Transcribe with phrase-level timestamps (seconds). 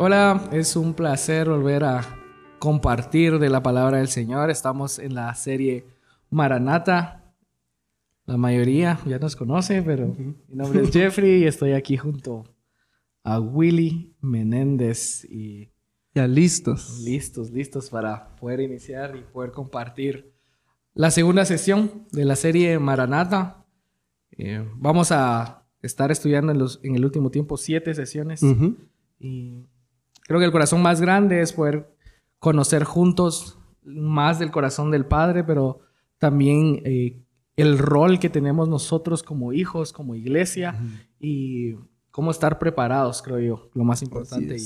[0.00, 2.06] Hola, es un placer volver a
[2.60, 4.48] compartir de la palabra del Señor.
[4.48, 5.86] Estamos en la serie
[6.30, 7.34] Maranata.
[8.24, 12.44] La mayoría ya nos conoce, pero mi nombre es Jeffrey y estoy aquí junto
[13.24, 15.72] a Willy Menéndez y
[16.14, 17.00] ya listos.
[17.00, 20.32] Listos, listos para poder iniciar y poder compartir
[20.94, 23.66] la segunda sesión de la serie Maranata.
[24.30, 28.44] Eh, vamos a estar estudiando en, los, en el último tiempo siete sesiones
[29.18, 29.66] y
[30.28, 31.88] creo que el corazón más grande es poder
[32.38, 35.80] conocer juntos más del corazón del Padre, pero
[36.18, 37.24] también eh,
[37.56, 40.78] el rol que tenemos nosotros como hijos, como iglesia
[41.18, 41.74] y
[42.10, 44.56] cómo estar preparados, creo yo, lo más importante.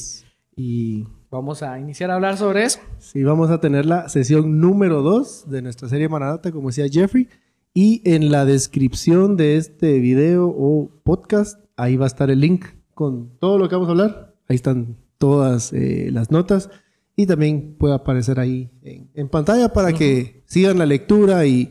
[0.55, 2.81] Y, vamos a iniciar a hablar sobre eso.
[2.99, 7.29] Sí, vamos a tener la sesión número 2 de nuestra serie Maranata, como decía Jeffrey.
[7.73, 12.67] Y en la descripción de este video o podcast, ahí va a estar el link
[12.93, 14.35] con todo lo que vamos a hablar.
[14.47, 16.69] Ahí están todas eh, las notas
[17.15, 21.71] y también puede aparecer ahí en, pantalla para que sigan la lectura y,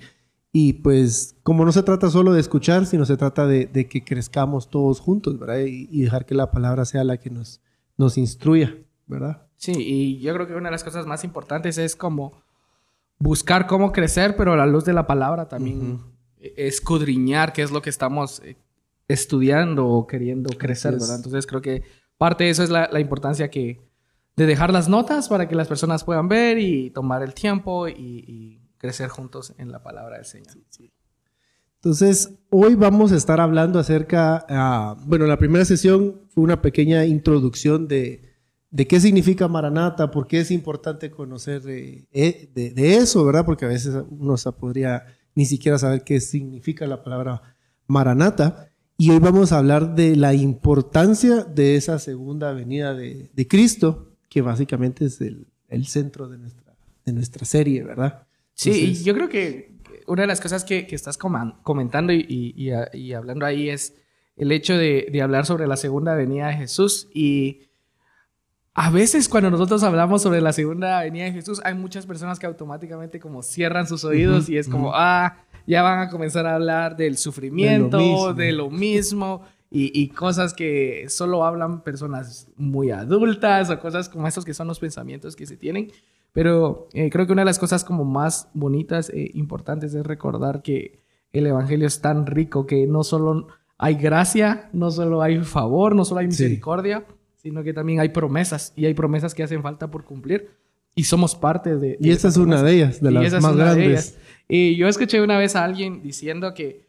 [0.53, 4.69] y, pues como no se trata solo de escuchar, sino se trata de, que crezcamos
[4.69, 5.66] todos juntos, ¿verdad?
[5.67, 7.59] Y, dejar que la palabra sea la que nos,
[7.97, 8.73] nos instruya,
[9.05, 9.45] ¿verdad?
[9.57, 12.31] Sí, y yo creo que una de las cosas más importantes es como
[13.19, 15.99] buscar cómo crecer, pero a la luz de la palabra también
[16.39, 18.55] escudriñar qué es lo que estamos eh,
[19.09, 21.17] estudiando o queriendo crecer, ¿verdad?
[21.17, 21.83] Entonces creo que
[22.22, 23.81] parte de eso es la, importancia que
[24.36, 28.61] de dejar las notas para que las personas puedan ver y tomar el tiempo y,
[28.78, 30.55] crecer juntos en la palabra del Señor.
[31.78, 37.05] Entonces, hoy vamos a estar hablando acerca, uh, bueno, la primera sesión fue una pequeña
[37.05, 38.35] introducción de,
[38.69, 42.06] de qué significa Maranata, por qué es importante conocer eh,
[42.53, 43.45] de, de, eso, ¿verdad?
[43.45, 47.41] Porque a veces uno se podría ni siquiera saber qué significa la palabra
[47.88, 48.70] Maranata.
[49.02, 54.12] Y hoy vamos a hablar de la importancia de esa segunda venida de, de Cristo
[54.29, 55.47] que básicamente es el,
[55.88, 58.28] centro de nuestra, de nuestra serie, ¿verdad?
[58.53, 59.73] Sí, yo creo que
[60.06, 62.72] una de las cosas que, estás comentando y,
[63.16, 63.95] hablando ahí es
[64.35, 67.09] el hecho de, hablar sobre la segunda venida de Jesús.
[67.12, 67.69] Y
[68.75, 72.45] a veces cuando nosotros hablamos sobre la segunda venida de Jesús, hay muchas personas que
[72.45, 76.95] automáticamente como cierran sus oídos y es como, ah, ya van a comenzar a hablar
[76.95, 79.44] del sufrimiento, de lo mismo.
[79.73, 84.79] y, cosas que solo hablan personas muy adultas o cosas como estos que son los
[84.79, 85.91] pensamientos que se tienen.
[86.33, 90.61] Pero eh, creo que una de las cosas como más bonitas e importantes es recordar
[90.61, 91.00] que
[91.33, 96.05] el Evangelio es tan rico que no solo hay gracia, no solo hay favor, no
[96.05, 97.05] solo hay misericordia,
[97.35, 100.50] sino que también hay promesas y hay promesas que hacen falta por cumplir
[100.96, 101.97] y somos parte de...
[102.00, 104.18] y esa es una de ellas, de las más grandes.
[104.47, 106.85] Y yo escuché una vez a alguien diciendo que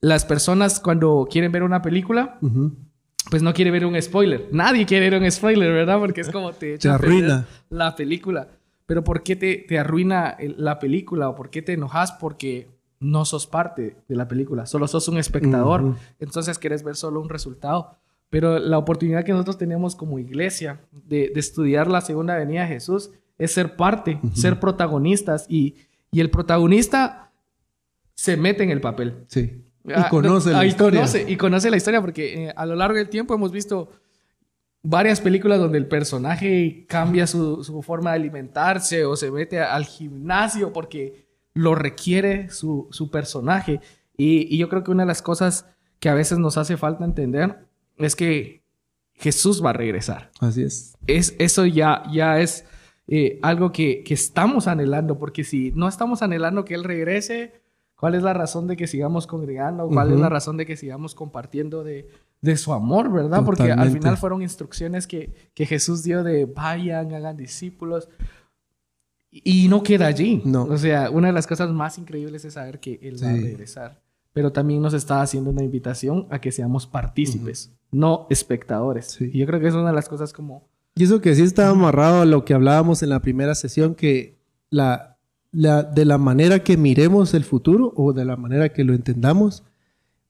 [0.00, 2.38] las personas cuando quieren ver una película,
[3.30, 4.48] pues no quiere ver un spoiler.
[4.50, 5.98] Nadie quiere ver un spoiler, ¿verdad?
[5.98, 8.48] Porque es como te, te arruina la película.
[8.86, 12.12] Pero ¿por qué te, te arruina la película o por qué te enojas?
[12.12, 12.68] Porque
[13.02, 15.96] no sos parte de la película, solo sos un espectador.
[16.20, 17.98] Entonces quieres ver solo un resultado.
[18.30, 23.10] Pero la oportunidad que nosotros tenemos como iglesia de, estudiar la segunda venida de Jesús
[23.42, 25.46] es ser parte, ser protagonistas.
[25.48, 25.76] Y,
[26.10, 27.32] y el protagonista
[28.14, 29.24] se mete en el papel.
[29.28, 29.62] Sí.
[29.84, 31.04] Y ah, conoce la historia.
[31.26, 33.90] y conoce la historia porque eh, a lo largo del tiempo hemos visto
[34.82, 40.72] varias películas donde el personaje cambia su, forma de alimentarse o se mete al gimnasio
[40.72, 43.80] porque lo requiere su, personaje.
[44.16, 45.66] Y, yo creo que una de las cosas
[45.98, 47.66] que a veces nos hace falta entender
[47.96, 48.62] es que
[49.14, 50.30] Jesús va a regresar.
[50.40, 50.96] Así es.
[51.06, 52.64] es eso ya, ya es
[53.08, 57.62] eh, algo que, que estamos anhelando, porque si no estamos anhelando que Él regrese,
[58.02, 59.86] ¿Cuál es la razón de que sigamos congregando?
[59.86, 62.08] ¿Cuál es la razón de que sigamos compartiendo de,
[62.56, 63.44] su amor, verdad?
[63.44, 68.08] Porque al final fueron instrucciones que, Jesús dio de vayan, hagan discípulos.
[69.30, 70.42] Y no queda allí.
[70.44, 70.64] No.
[70.64, 74.02] O sea, una de las cosas más increíbles es saber que Él va a regresar.
[74.32, 79.20] Pero también nos está haciendo una invitación a que seamos partícipes, no espectadores.
[79.20, 80.71] Y yo creo que es una de las cosas como...
[80.94, 84.38] Y eso que sí está amarrado a lo que hablábamos en la primera sesión, que
[84.68, 85.16] la,
[85.52, 89.64] de la manera que miremos el futuro o de la manera que lo entendamos,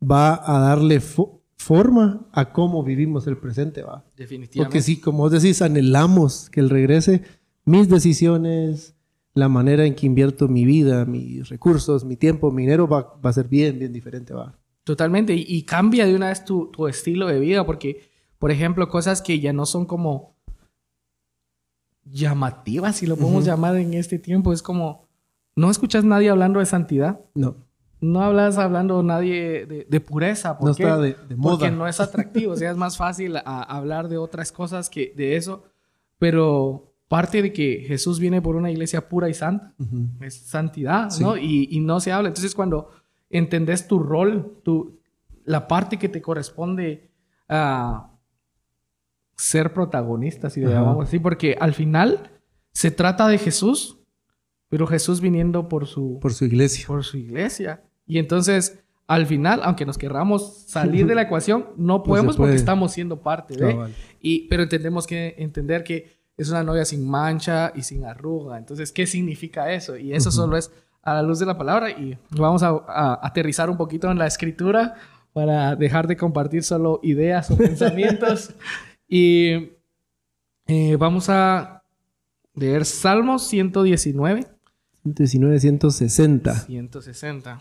[0.03, 4.05] va a darle forma a cómo vivimos el presente, ¿va?
[4.17, 4.65] Definitivamente.
[4.65, 7.23] Porque si, como vos decís, anhelamos que Él regrese,
[7.65, 8.95] mis decisiones,
[9.35, 13.33] la manera en que invierto mi vida, mis recursos, mi tiempo, mi dinero, va, a
[13.33, 14.59] ser bien, bien diferente, ¿va?
[14.85, 15.35] Totalmente.
[15.35, 19.39] Y, cambia de una vez tu, tu, estilo de vida, porque, por ejemplo, cosas que
[19.39, 20.32] ya no son como
[22.05, 25.07] llamativas, si lo podemos llamar en este tiempo, es como
[25.55, 27.21] no escuchas nadie hablando de santidad.
[27.35, 27.57] No.
[28.01, 30.59] No hablas hablando nadie de, pureza.
[30.59, 31.59] ¿Por no está de, moda.
[31.59, 32.55] Porque no es atractivo.
[32.55, 35.65] o sea, es más fácil hablar de otras cosas que de eso.
[36.19, 39.75] pero parte de que Jesús viene por una iglesia pura y santa
[40.21, 41.37] es santidad, ¿no?
[41.37, 42.29] Y, y, no se habla.
[42.29, 42.89] Entonces, cuando
[43.29, 44.99] entendés tu rol, tu,
[45.45, 47.11] la parte que te corresponde
[47.51, 48.12] a
[49.43, 52.31] ser protagonista, si le llamamos así, porque al final
[52.73, 53.99] se trata de Jesús,
[54.69, 56.87] pero Jesús viniendo por su, por su iglesia.
[56.87, 57.83] Por su iglesia.
[58.07, 62.93] Y entonces, al final, aunque nos querramos salir de la ecuación, no podemos porque estamos
[62.93, 63.93] siendo parte de.
[64.21, 68.59] Y, pero entendemos que entender que es una novia sin mancha y sin arruga.
[68.59, 69.97] Entonces, ¿qué significa eso?
[69.97, 70.71] Y eso solo es
[71.03, 71.91] a la luz de la palabra.
[71.91, 74.95] Y vamos a aterrizar un poquito en la escritura
[75.33, 78.55] para dejar de compartir solo ideas o pensamientos.
[79.15, 79.75] Y
[80.69, 81.85] eh, vamos a
[82.55, 84.47] leer Salmos 119.
[85.03, 86.55] 119, 160.
[86.55, 87.61] 160.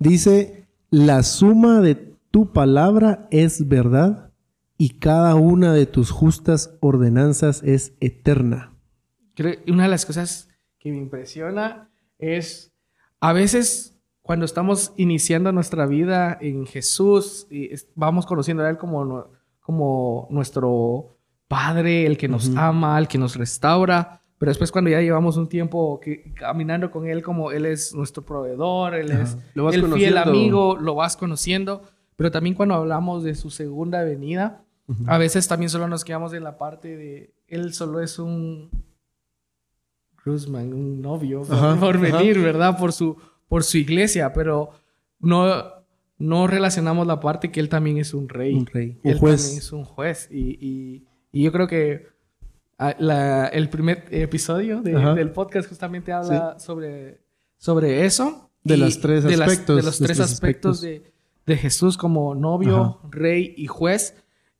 [0.00, 1.94] Dice, la suma de
[2.32, 4.32] tu palabra es verdad
[4.76, 8.74] y cada una de tus justas ordenanzas es eterna.
[9.68, 10.48] una de las cosas
[10.80, 12.72] que me impresiona es,
[13.20, 19.30] a veces cuando estamos iniciando nuestra vida en Jesús y vamos conociendo a Él como,
[19.68, 25.02] como nuestro Padre, el que nos ama, el que nos restaura, pero después cuando ya
[25.02, 26.00] llevamos un tiempo
[26.36, 31.18] caminando con Él como Él es nuestro proveedor, Él es el fiel amigo, lo vas
[31.18, 31.82] conociendo,
[32.16, 34.64] pero también cuando hablamos de su segunda venida,
[35.06, 38.70] a veces también solo nos quedamos en la parte de Él solo es un
[40.24, 41.42] un novio
[41.78, 42.78] por venir, ¿verdad?
[42.78, 43.18] Por su
[43.48, 44.70] por su iglesia, pero
[45.20, 45.62] no,
[46.18, 48.54] no relacionamos la parte que él también es un rey.
[48.54, 48.98] Un rey.
[49.02, 49.42] Un él juez.
[49.42, 50.28] también es un juez.
[50.30, 52.08] Y, yo creo que
[52.78, 52.90] ah,
[53.52, 57.20] el primer episodio del podcast justamente habla sobre,
[57.56, 58.50] sobre eso.
[58.64, 59.76] De los tres aspectos.
[59.76, 64.14] de los tres aspectos, De, Jesús como novio, rey y juez.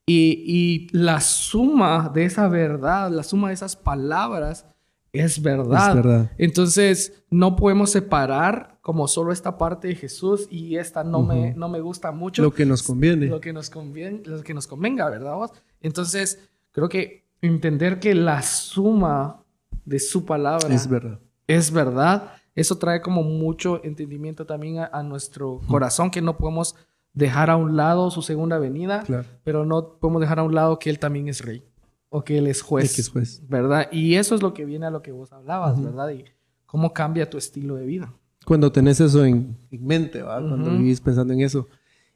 [0.06, 4.64] Y, y, la suma de esa verdad, la suma de esas palabras
[5.12, 5.88] es verdad.
[5.88, 6.30] Es verdad.
[6.38, 11.68] Entonces, no podemos separar como solo esta parte de Jesús y esta no, me, no
[11.68, 12.42] me gusta mucho.
[12.42, 13.26] Lo que nos conviene.
[13.26, 15.50] Lo que nos conviene, lo que nos convenga, ¿verdad?
[15.80, 16.38] Entonces,
[16.72, 19.42] creo que entender que la suma
[19.84, 21.20] de su palabra es verdad.
[21.46, 22.32] Es verdad.
[22.54, 26.74] Eso trae como mucho entendimiento también a, nuestro corazón, que no podemos
[27.12, 29.04] dejar a un lado su segunda venida,
[29.44, 31.64] pero no podemos dejar a un lado que Él también es rey
[32.10, 32.98] o que Él es juez.
[32.98, 33.42] es juez.
[33.48, 33.88] ¿Verdad?
[33.92, 36.10] Y eso es lo que viene a lo que vos hablabas, ¿verdad?
[36.10, 36.24] Y
[36.66, 38.14] cómo cambia tu estilo de vida.
[38.44, 40.48] Cuando tenés eso en, mente, ¿verdad?
[40.48, 41.66] Cuando vivís pensando en eso.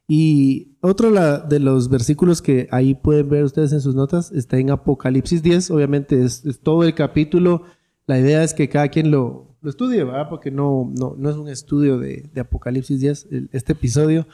[0.08, 4.70] Y otro de los versículos que ahí pueden ver ustedes en sus notas está en
[4.70, 5.70] Apocalipsis 10.
[5.70, 7.62] Obviamente es, todo el capítulo.
[8.06, 10.28] La idea es que cada quien lo, lo estudie, ¿verdad?
[10.28, 14.26] Porque no, no, no es un estudio de, de Apocalipsis 10, este episodio.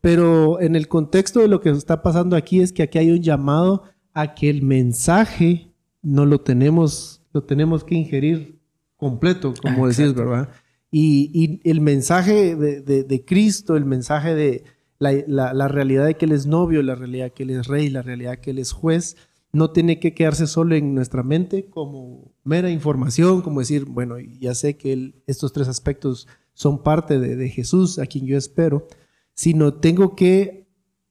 [0.00, 3.22] Pero en el contexto de lo que está pasando aquí es que aquí hay un
[3.22, 5.72] llamado a que el mensaje
[6.02, 8.58] no lo tenemos, lo tenemos que ingerir
[8.96, 10.50] completo, como decís, ¿verdad?
[10.90, 14.64] Y, el mensaje de, Cristo, el mensaje de
[14.98, 18.38] la, realidad de que Él es novio, la realidad que Él es rey, la realidad
[18.38, 19.16] que Él es juez,
[19.52, 24.54] no tiene que quedarse solo en nuestra mente como mera información, como decir, bueno, ya
[24.54, 28.86] sé que estos tres aspectos son parte de, Jesús, a quien yo espero,
[29.34, 30.68] sino tengo que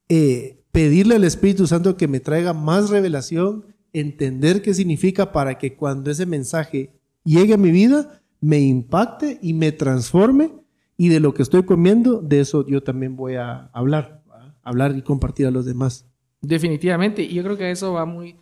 [0.10, 5.76] eh, pedirle al Espíritu Santo que me traiga más revelación, entender qué significa para que
[5.76, 6.92] cuando ese mensaje
[7.24, 10.52] llegue a mi vida, me impacte y me transforme
[10.98, 14.24] y de lo que estoy comiendo, de eso yo también voy a hablar,
[14.64, 16.06] hablar y compartir a los demás.
[16.42, 18.38] Definitivamente, y yo creo que eso va muy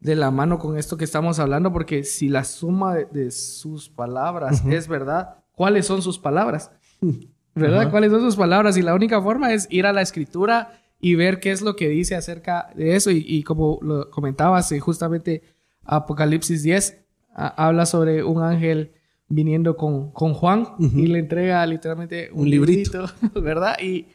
[0.00, 4.64] de la mano con esto que estamos hablando, porque si la suma de, sus palabras
[4.66, 6.72] es verdad, ¿cuáles son sus palabras?
[7.54, 7.90] ¿Verdad?
[7.90, 8.76] ¿Cuáles son sus palabras?
[8.78, 11.88] Y la única forma es ir a la escritura y ver qué es lo que
[11.88, 13.10] dice acerca de eso.
[13.10, 15.42] Y, como lo comentabas, eh, justamente
[15.84, 17.04] Apocalipsis 10
[17.34, 18.92] habla sobre un ángel
[19.28, 23.76] viniendo con, con Juan y le entrega literalmente un, librito, ¿verdad?
[23.82, 24.06] Y,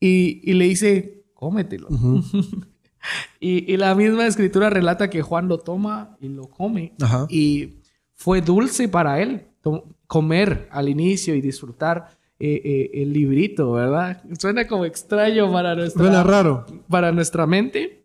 [0.00, 1.86] y, le dice, cómetelo.
[3.40, 6.94] y, y, la misma escritura relata que Juan lo toma y lo come.
[7.28, 7.74] Y
[8.14, 9.46] fue dulce para él
[10.08, 14.20] comer al inicio y disfrutar eh, eh, el librito, ¿verdad?
[14.36, 16.02] Suena como extraño para nuestra...
[16.02, 16.66] Suena raro.
[16.88, 18.04] Para nuestra mente,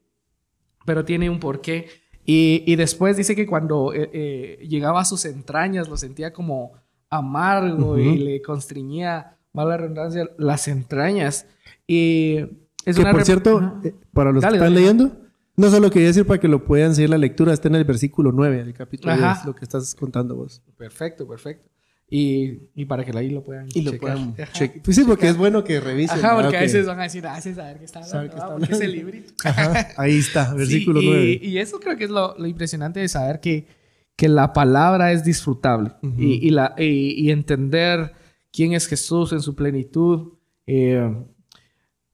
[0.86, 1.88] pero tiene un porqué.
[2.24, 6.74] Y, y después dice que cuando eh, llegaba a sus entrañas lo sentía como
[7.10, 11.48] amargo y le constriñía, mala redundancia, las entrañas.
[11.88, 12.38] Y
[12.86, 13.82] es que, por cierto,
[14.14, 15.18] para los que están leyendo,
[15.56, 18.32] no solo quería decir para que lo puedan seguir la lectura, está en el versículo
[18.32, 20.62] 9 del capítulo 10, lo que estás contando vos.
[20.78, 21.72] Perfecto, perfecto.
[22.10, 24.00] Y, y para que ahí lo puedan Y lo checar.
[24.16, 26.18] puedan check- Pues sí, porque es bueno que revisen.
[26.18, 28.36] Ajá, porque a Que- veces van a decir, ah, ese saber qué está hablando, qué
[28.38, 29.12] está ah, porque es el hablando.
[29.12, 29.34] librito.
[29.44, 31.40] Ajá, ahí está, versículo Sí, y- 9.
[31.44, 33.68] Y, eso creo que es lo, lo impresionante de saber que,
[34.16, 38.14] que la palabra es disfrutable y, y la, y, entender
[38.54, 40.34] quién es Jesús en su plenitud.
[40.66, 41.14] eh,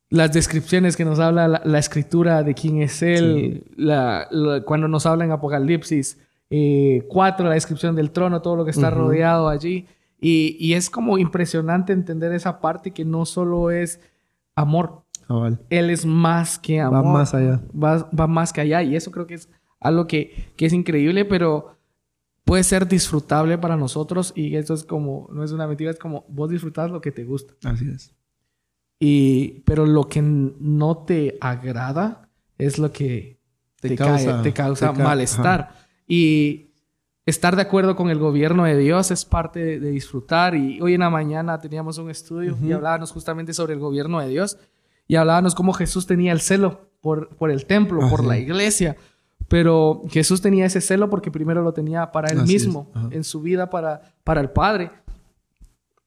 [0.10, 4.88] las descripciones que nos habla la, la escritura de quién es Él, la- la- cuando
[4.88, 6.20] nos habla en Apocalipsis
[6.56, 9.88] eh, 4, la descripción del trono, todo lo que está rodeado allí.
[10.22, 14.00] Y, y es como impresionante entender esa parte que no solo es
[14.56, 15.02] amor,
[15.72, 17.06] él es más que Va amor.
[17.14, 17.60] más allá.
[17.74, 18.84] Va, va más que allá.
[18.84, 21.76] Y eso creo que es algo que, que es increíble, pero
[22.46, 24.32] puede ser disfrutable para nosotros.
[24.36, 27.24] Y eso es como, no es una mentira, es como vos disfrutas lo que te
[27.24, 27.56] gusta.
[27.68, 28.14] Así es.
[29.00, 33.40] Y, pero lo que no te agrada es lo que
[33.82, 35.83] Te te, causa- cae- te causa te ca- malestar.
[36.16, 36.70] Y
[37.26, 40.54] estar de acuerdo con el gobierno de Dios es parte de, de disfrutar.
[40.54, 44.28] Y hoy en la mañana teníamos un estudio y hablábamos justamente sobre el gobierno de
[44.28, 44.60] Dios.
[45.08, 48.96] Y hablábamos cómo Jesús tenía el celo por, por el templo, por la iglesia.
[49.48, 53.42] Pero Jesús tenía ese celo porque primero lo tenía para él Así mismo, en su
[53.42, 54.92] vida para, para el Padre.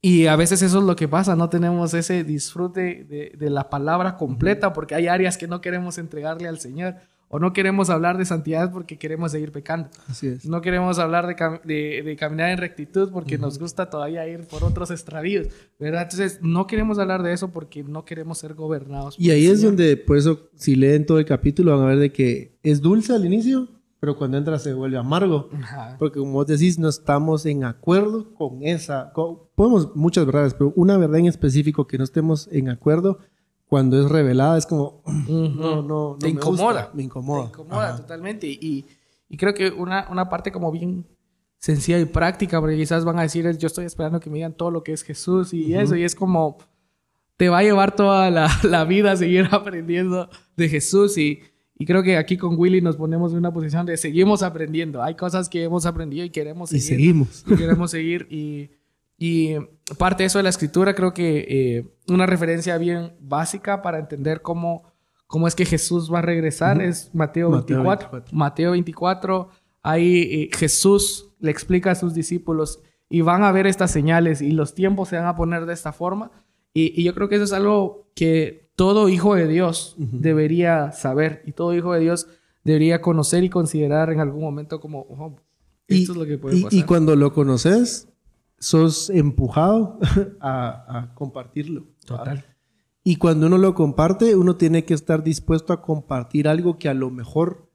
[0.01, 3.69] Y a veces eso es lo que pasa, no tenemos ese disfrute de, de la
[3.69, 6.95] palabra completa porque hay áreas que no queremos entregarle al Señor
[7.29, 9.89] o no queremos hablar de santidad porque queremos seguir pecando.
[10.09, 10.47] Así es.
[10.47, 14.47] No queremos hablar de, cam- de- de caminar en rectitud porque nos gusta todavía ir
[14.47, 15.49] por otros extravíos,
[15.81, 16.03] ¿verdad?
[16.03, 19.17] Entonces, no queremos hablar de eso porque no queremos ser gobernados.
[19.19, 22.13] Y ahí es donde, por eso, si leen todo el capítulo, van a ver de
[22.13, 23.69] que es dulce al inicio,
[23.99, 25.49] pero cuando entra se vuelve amargo.
[25.53, 25.97] Ajá.
[25.99, 29.11] Porque como vos decís, no estamos en acuerdo con esa.
[29.13, 33.19] con- podemos muchas verdades, pero una verdad en específico que no estemos en acuerdo,
[33.69, 36.17] cuando es revelada, es como, no, no, no.
[36.21, 36.91] Te me gusta, incomoda.
[36.95, 37.43] me incomoda.
[37.45, 37.97] Te incomoda Ajá.
[37.99, 38.47] totalmente.
[38.49, 38.85] Y,
[39.29, 41.07] y creo que una, una parte como bien
[41.59, 44.71] sencilla y práctica, porque quizás van a decir, yo estoy esperando que me digan todo
[44.71, 46.59] lo que es Jesús y eso, y es como,
[47.37, 51.41] te va a llevar toda la, la vida a seguir aprendiendo de Jesús y,
[51.79, 55.03] y creo que aquí con Willy nos ponemos en una posición de seguimos aprendiendo.
[55.03, 56.99] Hay cosas que hemos aprendido y queremos Y seguir.
[56.99, 57.45] seguimos.
[57.49, 58.71] y queremos seguir y,
[59.19, 59.55] y
[59.99, 64.43] parte de eso de la escritura creo que eh, una referencia bien básica para entender
[64.43, 64.83] cómo,
[65.27, 68.11] cómo es que Jesús va a regresar es Mateo Mateo 24.
[68.11, 68.37] 24.
[68.37, 69.49] Mateo 24,
[69.83, 74.51] ahí eh, Jesús le explica a sus discípulos y van a ver estas señales y
[74.51, 76.31] los tiempos se van a poner de esta forma.
[76.75, 81.43] Y, y yo creo que eso es algo que todo hijo de Dios debería saber
[81.47, 82.27] y todo hijo de Dios
[82.65, 85.37] debería conocer y considerar en algún momento como, "Oh,
[85.87, 86.79] esto es lo que puede y- pasar.
[86.79, 88.09] y cuando lo conoces,
[88.59, 89.99] sos empujado
[90.41, 91.87] a, a compartirlo.
[92.05, 92.45] Total.
[93.05, 96.95] Y cuando uno lo comparte, uno tiene que estar dispuesto a compartir algo que a
[96.95, 97.71] lo mejor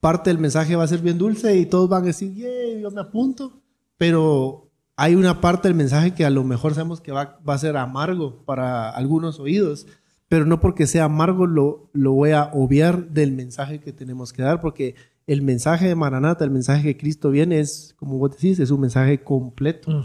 [0.00, 2.90] parte del mensaje va a ser bien dulce y todos van a decir, yeah, yo
[2.90, 3.60] me apunto.
[3.98, 7.58] Pero hay una parte del mensaje que a lo mejor sabemos que va, va a
[7.58, 9.86] ser amargo para algunos oídos.
[10.28, 14.42] Pero no porque sea amargo lo, lo voy a obviar del mensaje que tenemos que
[14.42, 14.94] dar, porque
[15.30, 18.80] el mensaje de Maranata, el mensaje que Cristo viene, es, como vos decís, es un
[18.80, 20.04] mensaje completo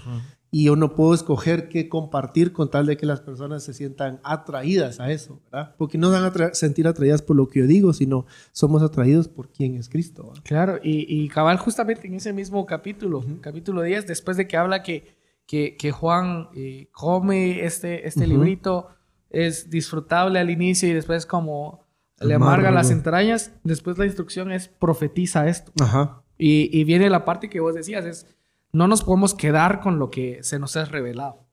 [0.51, 4.19] y yo no puedo escoger qué compartir con tal de que las personas se sientan
[4.23, 5.73] atraídas a eso, ¿verdad?
[5.79, 9.49] Porque no van a sentir atraídas por lo que yo digo, sino somos atraídos por
[9.49, 10.27] quién es Cristo.
[10.27, 10.43] ¿verdad?
[10.45, 14.83] Claro, y, y cabal justamente en ese mismo capítulo, capítulo 10, después de que habla
[14.83, 15.15] que,
[15.47, 18.29] que, que Juan eh, come este, este Ujú.
[18.29, 18.89] librito,
[19.31, 21.84] es disfrutable al inicio y después como
[22.19, 22.75] le amarga Amargo.
[22.75, 25.71] las entrañas, después la instrucción es profetiza esto.
[25.81, 26.21] Ajá.
[26.37, 28.27] Y, y viene la parte que vos decías, es
[28.71, 31.45] no nos podemos quedar con lo que se nos es revelado.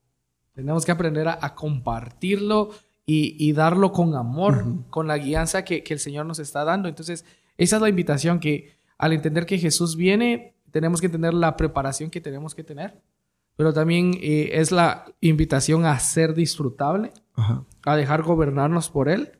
[0.54, 2.70] Tenemos que aprender a, a compartirlo
[3.06, 6.88] y, y darlo con amor, con la guianza que, que el Señor nos está dando.
[6.88, 7.24] Entonces,
[7.56, 12.10] esa es la invitación que al entender que Jesús viene, tenemos que tener la preparación
[12.10, 13.00] que tenemos que tener.
[13.56, 17.64] Pero también eh, es la invitación a ser disfrutable, Ajá.
[17.84, 19.32] a dejar gobernarnos por Él.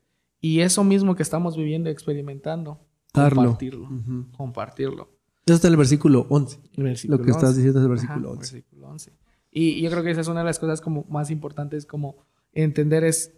[0.42, 2.80] Y eso mismo que estamos viviendo y experimentando,
[3.14, 3.42] Darlo.
[3.42, 3.84] compartirlo.
[3.88, 4.26] Ujú.
[4.36, 5.08] Compartirlo.
[5.46, 6.58] Eso está en el versículo 11.
[6.76, 7.56] Versículo Lo que estás 11.
[7.58, 8.54] diciendo es el versículo Ajá, 11.
[8.56, 9.12] versículo 11.
[9.50, 12.16] Y yo creo que esa es una de las cosas como más importantes como
[12.52, 13.32] entender es,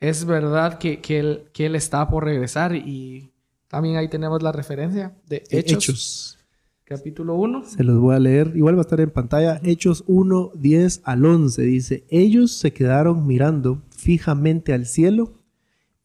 [0.00, 3.32] es verdad que, que, él, que él está por regresar y
[3.68, 6.38] también ahí tenemos la referencia de Hechos, Hechos.
[6.84, 7.66] capítulo 1.
[7.66, 8.52] Se los voy a leer.
[8.56, 9.60] Igual va a estar en pantalla.
[9.62, 11.62] Hechos 1, 10 al 11.
[11.62, 15.34] Dice, ellos se quedaron mirando fijamente al cielo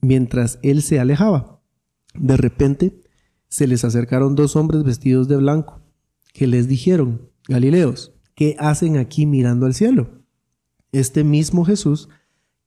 [0.03, 1.61] mientras él se alejaba.
[2.13, 3.01] De repente
[3.47, 5.81] se les acercaron dos hombres vestidos de blanco,
[6.33, 10.21] que les dijeron, Galileos, ¿qué hacen aquí mirando al cielo?
[10.91, 12.09] Este mismo Jesús,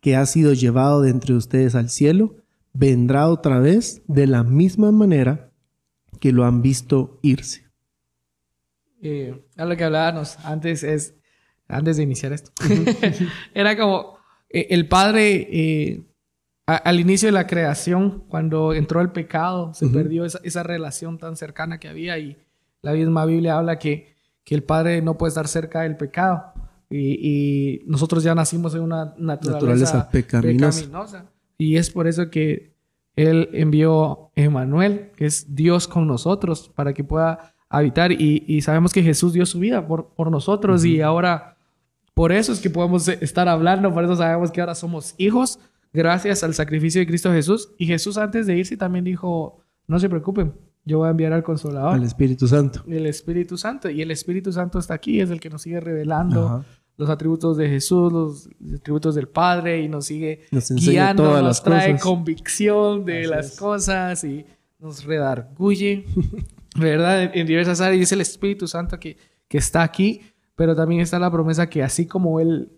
[0.00, 2.36] que ha sido llevado de entre ustedes al cielo,
[2.72, 5.52] vendrá otra vez de la misma manera
[6.20, 7.66] que lo han visto irse.
[9.02, 11.14] Eh, a lo que hablábamos antes es
[11.68, 12.52] antes de iniciar esto,
[13.54, 16.06] era como eh, el Padre eh,
[16.66, 21.36] al inicio de la creación, cuando entró el pecado, se perdió esa, esa, relación tan
[21.36, 22.36] cercana que había y
[22.82, 26.52] la misma Biblia habla que, que el Padre no puede estar cerca del pecado.
[26.88, 31.26] Y, nosotros ya nacimos en una naturaleza, pecaminosa.
[31.58, 32.74] Y es por eso que
[33.16, 38.12] Él envió Emanuel, que es Dios con nosotros, para que pueda habitar.
[38.12, 41.56] Y, sabemos que Jesús dio su vida por, por nosotros y ahora
[42.14, 45.58] por eso es que podemos estar hablando, por eso sabemos que ahora somos hijos,
[45.92, 47.72] gracias al sacrificio de Cristo Jesús.
[47.78, 51.42] Y Jesús antes de irse también dijo, no se preocupen, yo voy a enviar al
[51.42, 51.94] Consolador.
[51.94, 52.84] Al Espíritu Santo.
[52.86, 53.90] El Espíritu Santo.
[53.90, 56.64] Y el Espíritu Santo está aquí, es el que nos sigue revelando
[56.96, 61.98] los atributos de Jesús, los atributos del Padre y nos sigue guiando, todas nos trae
[61.98, 64.46] convicción de las cosas y
[64.78, 66.06] nos redarguye,
[66.78, 67.30] ¿verdad?
[67.34, 68.00] En, diversas áreas.
[68.00, 69.16] Y es el Espíritu Santo que,
[69.48, 70.22] que está aquí,
[70.54, 72.72] pero también está la promesa que así como Él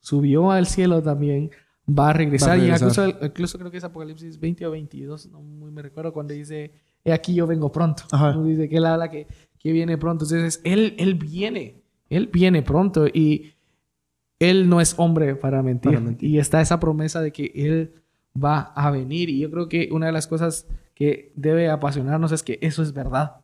[0.00, 1.52] subió al cielo también
[1.88, 2.58] va a regresar.
[2.58, 6.72] Y incluso, creo que es Apocalipsis 20 o 22, no muy me recuerdo, cuando dice,
[7.04, 8.04] he aquí yo vengo pronto.
[8.44, 9.26] Dice que Él habla que,
[9.58, 10.24] que viene pronto.
[10.24, 11.82] Entonces, Él, él viene.
[12.08, 13.54] Él viene pronto y
[14.38, 16.16] Él no es hombre para mentir.
[16.20, 17.94] Y está esa promesa de que Él
[18.36, 19.30] va a venir.
[19.30, 22.92] Y yo creo que una de las cosas que debe apasionarnos es que eso es
[22.92, 23.40] verdad.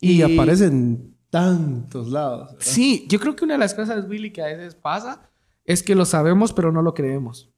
[0.00, 2.56] Y, aparece en tantos lados.
[2.58, 5.30] Sí, yo creo que una de las cosas, Willy, que a veces pasa
[5.64, 7.50] es que lo sabemos, pero no lo creemos.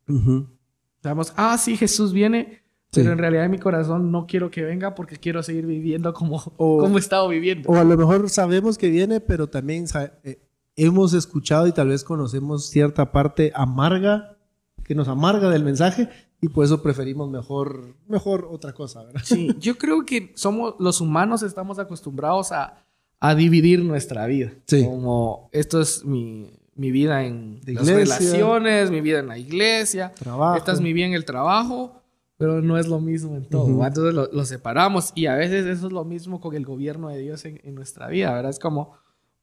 [1.02, 4.94] Sabemos, ah, sí, Jesús viene, pero en realidad en mi corazón no quiero que venga
[4.94, 7.68] porque quiero seguir viviendo como, como he estado viviendo.
[7.68, 9.86] O a lo mejor sabemos que viene, pero también
[10.24, 10.38] eh,
[10.76, 14.36] hemos escuchado y tal vez conocemos cierta parte amarga,
[14.84, 16.08] que nos amarga del mensaje
[16.40, 19.22] y por eso preferimos mejor, mejor otra cosa, ¿verdad?
[19.24, 22.84] Sí, yo creo que somos, los humanos estamos acostumbrados a,
[23.18, 24.52] a dividir nuestra vida.
[24.66, 24.84] Sí.
[24.84, 30.56] Como esto es mi, mi vida en las relaciones, mi vida en la iglesia, trabajo.
[30.56, 32.02] esta es mi vida en el trabajo
[32.38, 33.66] pero no es lo mismo en todo.
[33.84, 37.44] Entonces lo, separamos y a veces eso es lo mismo con el gobierno de Dios
[37.44, 38.50] en, nuestra vida, ¿verdad?
[38.50, 38.92] Es como,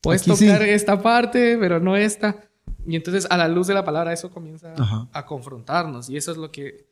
[0.01, 2.37] puedes tocar esta parte, pero no esta.
[2.85, 4.73] Y entonces a la luz de la palabra eso comienza
[5.11, 6.87] a confrontarnos y eso es lo que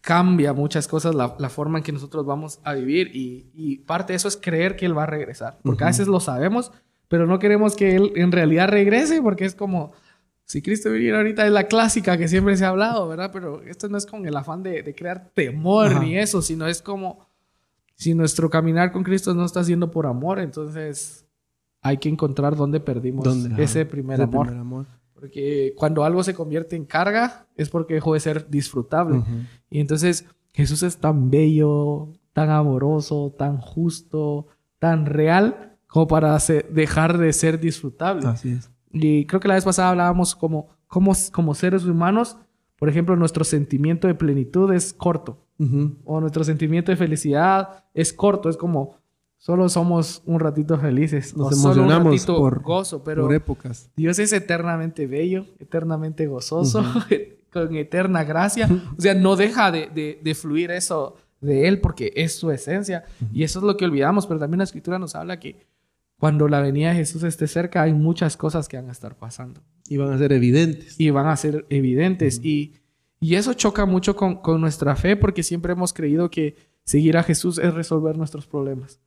[0.00, 4.16] cambia muchas cosas, la, forma en que nosotros vamos a vivir y, y, parte de
[4.16, 6.70] eso es creer que Él va a regresar, porque a veces lo sabemos,
[7.08, 9.92] pero no queremos que Él en realidad regrese porque es como
[10.46, 13.30] si Cristo viniera ahorita es la clásica que siempre se ha hablado, ¿verdad?
[13.32, 17.26] Pero esto no es con el afán de, crear temor ni eso, sino es como
[17.96, 21.26] si nuestro caminar con Cristo no está siendo por amor, entonces
[21.82, 23.26] hay que encontrar dónde perdimos
[23.58, 24.86] ese primer amor.
[25.14, 29.22] Porque cuando algo se convierte en carga es porque dejó de ser disfrutable.
[29.68, 34.46] Y entonces Jesús es tan bello, tan amoroso, tan justo,
[34.78, 36.36] tan real como para
[36.68, 38.28] dejar de ser disfrutable.
[38.28, 38.70] Así es.
[38.92, 42.36] Y creo que la vez pasada hablábamos como, como, como seres humanos,
[42.78, 45.42] por ejemplo, nuestro sentimiento de plenitud es corto.
[46.04, 48.50] O nuestro sentimiento de felicidad es corto.
[48.50, 48.98] Es como,
[49.38, 51.34] solo somos un ratito felices.
[51.34, 53.90] Nos emocionamos por, gozo, pero épocas.
[53.96, 56.84] Dios es eternamente bello, eternamente gozoso,
[57.50, 58.68] con eterna gracia.
[58.98, 63.04] O sea, no deja de, de, fluir eso de Él porque es su esencia.
[63.32, 64.26] Y eso es lo que olvidamos.
[64.26, 65.74] Pero también la escritura nos habla que
[66.18, 69.62] cuando la venida de Jesús esté cerca, hay muchas cosas que van a estar pasando.
[69.88, 70.98] Y van a ser evidentes.
[70.98, 72.40] Y van a ser evidentes.
[72.42, 72.74] y,
[73.20, 77.22] y, eso choca mucho con, con, nuestra fe porque siempre hemos creído que seguir a
[77.22, 79.00] Jesús es resolver nuestros problemas.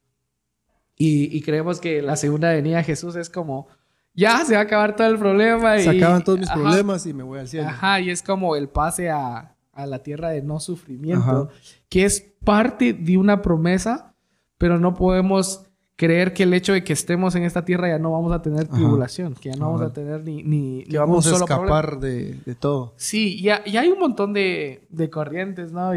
[0.98, 3.68] Y, y creemos que la segunda venida de Jesús es como,
[4.14, 5.80] ya se va a acabar todo el problema.
[5.80, 7.70] Se acaban todos mis problemas y me voy al cielo.
[7.70, 11.50] Ajá, y es como el pase a, a la tierra de no sufrimiento,
[11.88, 14.14] que es parte de una promesa,
[14.58, 15.69] pero no podemos
[16.00, 18.70] creer que el hecho de que estemos en esta tierra ya no vamos a tener
[18.70, 20.44] tribulación, que ya no vamos a tener ni...
[20.44, 22.94] ni que vamos a escapar de, de, todo.
[22.96, 25.92] Sí, y, y, hay un montón de, de corrientes, ¿no?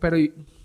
[0.00, 0.16] pero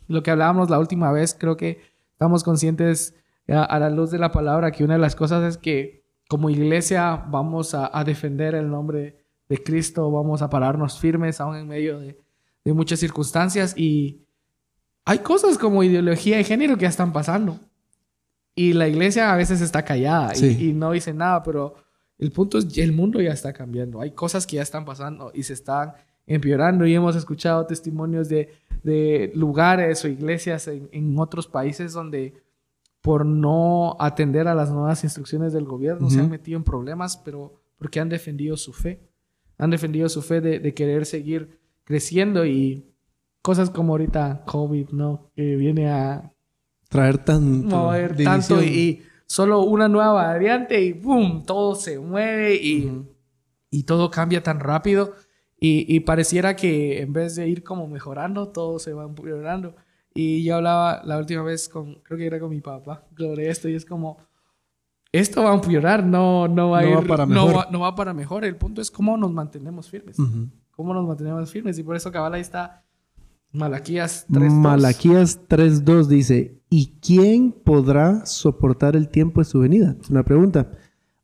[0.08, 1.82] lo que hablábamos la última vez, creo que
[2.14, 3.16] estamos conscientes
[3.50, 7.26] a, la luz de la palabra que una de las cosas es que como iglesia
[7.28, 12.00] vamos a, a defender el nombre de Cristo, vamos a pararnos firmes aún en medio
[12.00, 12.18] de,
[12.64, 14.22] de muchas circunstancias y
[15.04, 17.60] hay cosas como ideología de género que ya están pasando.
[18.60, 21.76] Y la iglesia a veces está callada y, no dice nada, pero
[22.18, 24.02] el punto es que el mundo ya está cambiando.
[24.02, 25.94] Hay cosas que ya están pasando y se están
[26.28, 28.50] empeorando y hemos escuchado testimonios de,
[28.84, 32.34] de lugares o iglesias en, en, otros países donde
[33.00, 37.54] por no atender a las nuevas instrucciones del gobierno se han metido en problemas, pero
[37.78, 39.00] porque han defendido su fe.
[39.58, 42.94] Han defendido su fe de, de querer seguir creciendo y
[43.42, 45.32] cosas como ahorita COVID, ¿no?
[45.34, 46.34] Que viene a
[46.90, 47.76] traer tanto.
[47.76, 51.44] Mover tanto y, solo una nueva variante y ¡boom!
[51.46, 52.92] Todo se mueve y,
[53.70, 55.14] y todo cambia tan rápido.
[55.62, 59.76] Y, y, pareciera que en vez de ir como mejorando, todo se va empeorando.
[60.14, 63.70] Y yo hablaba la última vez con, creo que era con mi papá, sobre esto,
[63.70, 64.18] y es como,
[65.12, 67.50] esto va a empeorar, no, no va a ir, para mejor.
[67.50, 68.46] No, va, no va para mejor.
[68.46, 70.18] El punto es cómo nos mantenemos firmes.
[70.72, 71.78] Cómo nos mantenemos firmes.
[71.78, 72.84] Y por eso cabal ahí está
[73.52, 74.52] Malaquías 3.2.
[74.52, 79.96] Malaquías 3.2 dice, ¿y quién podrá soportar el tiempo de su venida?
[80.00, 80.72] Es una pregunta.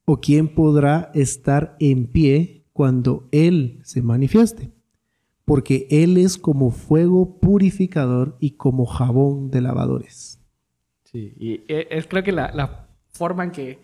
[0.06, 4.72] ¿O quién podrá estar en pie cuando Él se manifieste?
[5.46, 10.40] Porque Él es como fuego purificador y como jabón de lavadores.
[11.04, 13.80] Sí, y eh, es, creo que la, forma en que,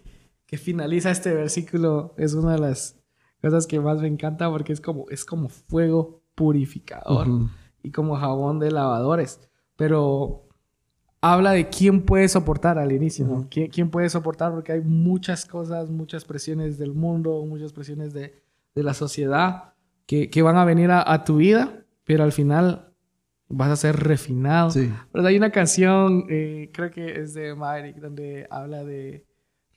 [0.47, 2.99] que, finaliza este versículo es una de las
[3.39, 7.27] cosas que más me encanta porque es como, es como fuego purificador
[7.83, 9.39] y como jabón de lavadores.
[9.75, 10.47] Pero
[11.21, 13.47] habla de quién puede soportar al inicio, ¿no?
[13.49, 14.51] ¿Quién, ¿Quién, puede soportar?
[14.51, 18.33] Porque hay muchas cosas, muchas presiones del mundo, muchas presiones de,
[18.75, 19.73] de la sociedad
[20.05, 22.91] que, que, van a venir a, tu vida, pero al final
[23.47, 24.71] vas a ser refinado.
[24.71, 24.91] Sí.
[25.11, 29.25] Pero hay una canción, eh, creo que es de Maverick, donde habla de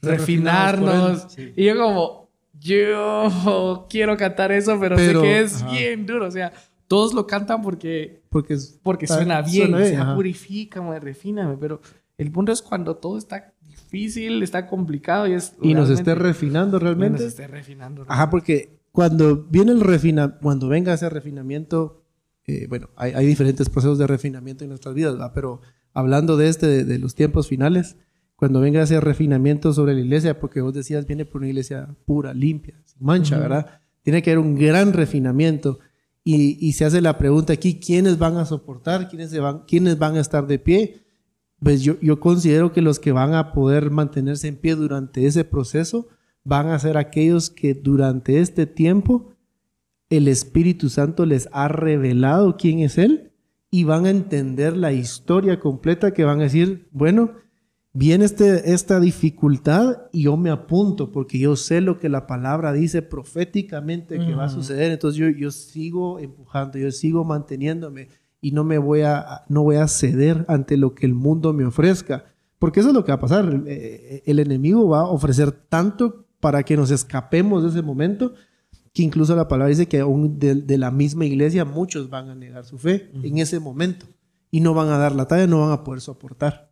[0.02, 1.36] refinarnos.
[1.38, 6.26] Y yo como, yo quiero cantar eso, pero, sé que es bien duro.
[6.26, 6.52] O sea,
[6.86, 11.80] todos lo cantan porque, porque, porque suena bien, suena bien o purifícame, refíname, pero
[12.18, 15.54] el punto es cuando todo está difícil, está complicado y es...
[15.60, 17.20] Y nos esté refinando realmente.
[17.20, 18.04] nos esté refinando.
[18.08, 22.04] Ajá, porque cuando viene el refina, cuando venga ese refinamiento,
[22.46, 25.32] eh, bueno, hay, hay, diferentes procesos de refinamiento en nuestras vidas, ¿verdad?
[25.34, 25.60] pero
[25.94, 27.96] hablando de este, de, los tiempos finales,
[28.36, 32.34] cuando venga ese refinamiento sobre la iglesia, porque vos decías, viene por una iglesia pura,
[32.34, 33.80] limpia, sin mancha, ¿verdad?
[34.02, 35.78] Tiene que haber un gran refinamiento
[36.26, 39.08] y, se hace la pregunta aquí, ¿quiénes van a soportar?
[39.08, 41.02] ¿Quiénes, se van, ¿quiénes van a estar de pie?
[41.60, 45.44] Pues yo, yo considero que los que van a poder mantenerse en pie durante ese
[45.44, 46.08] proceso
[46.42, 49.34] van a ser aquellos que durante este tiempo
[50.08, 53.32] el Espíritu Santo les ha revelado quién es Él
[53.70, 57.32] y van a entender la historia completa que van a decir, bueno,
[57.94, 62.72] viene este, esta dificultad y yo me apunto porque yo sé lo que la palabra
[62.72, 64.92] dice proféticamente que va a suceder.
[64.92, 68.08] Entonces yo, yo sigo empujando, yo sigo manteniéndome
[68.40, 71.64] y no me voy a, no voy a ceder ante lo que el mundo me
[71.64, 72.26] ofrezca.
[72.58, 73.44] Porque eso es lo que va a pasar.
[73.46, 78.34] El, eh, el enemigo va a ofrecer tanto para que nos escapemos de ese momento
[78.92, 82.64] que incluso la palabra dice que aún de, la misma iglesia muchos van a negar
[82.64, 84.06] su fe en ese momento
[84.50, 86.70] y no van a dar la talla, no van a poder soportar.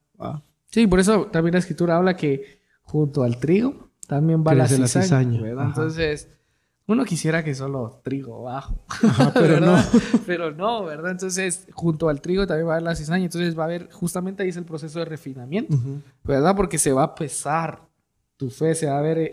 [0.72, 5.40] Sí, por eso también la escritura habla que junto al trigo también va la cizaña,
[5.48, 6.30] Entonces,
[6.86, 8.82] uno quisiera que solo trigo bajo,
[9.34, 9.76] pero no.
[10.26, 11.12] pero no, ¿verdad?
[11.12, 13.24] Entonces, junto al trigo también va a haber la cizaña.
[13.24, 15.76] Entonces, va a haber, justamente ahí es el proceso de refinamiento,
[16.24, 16.56] ¿verdad?
[16.56, 17.82] Porque se va a pesar
[18.38, 19.30] tu fe, se va a ver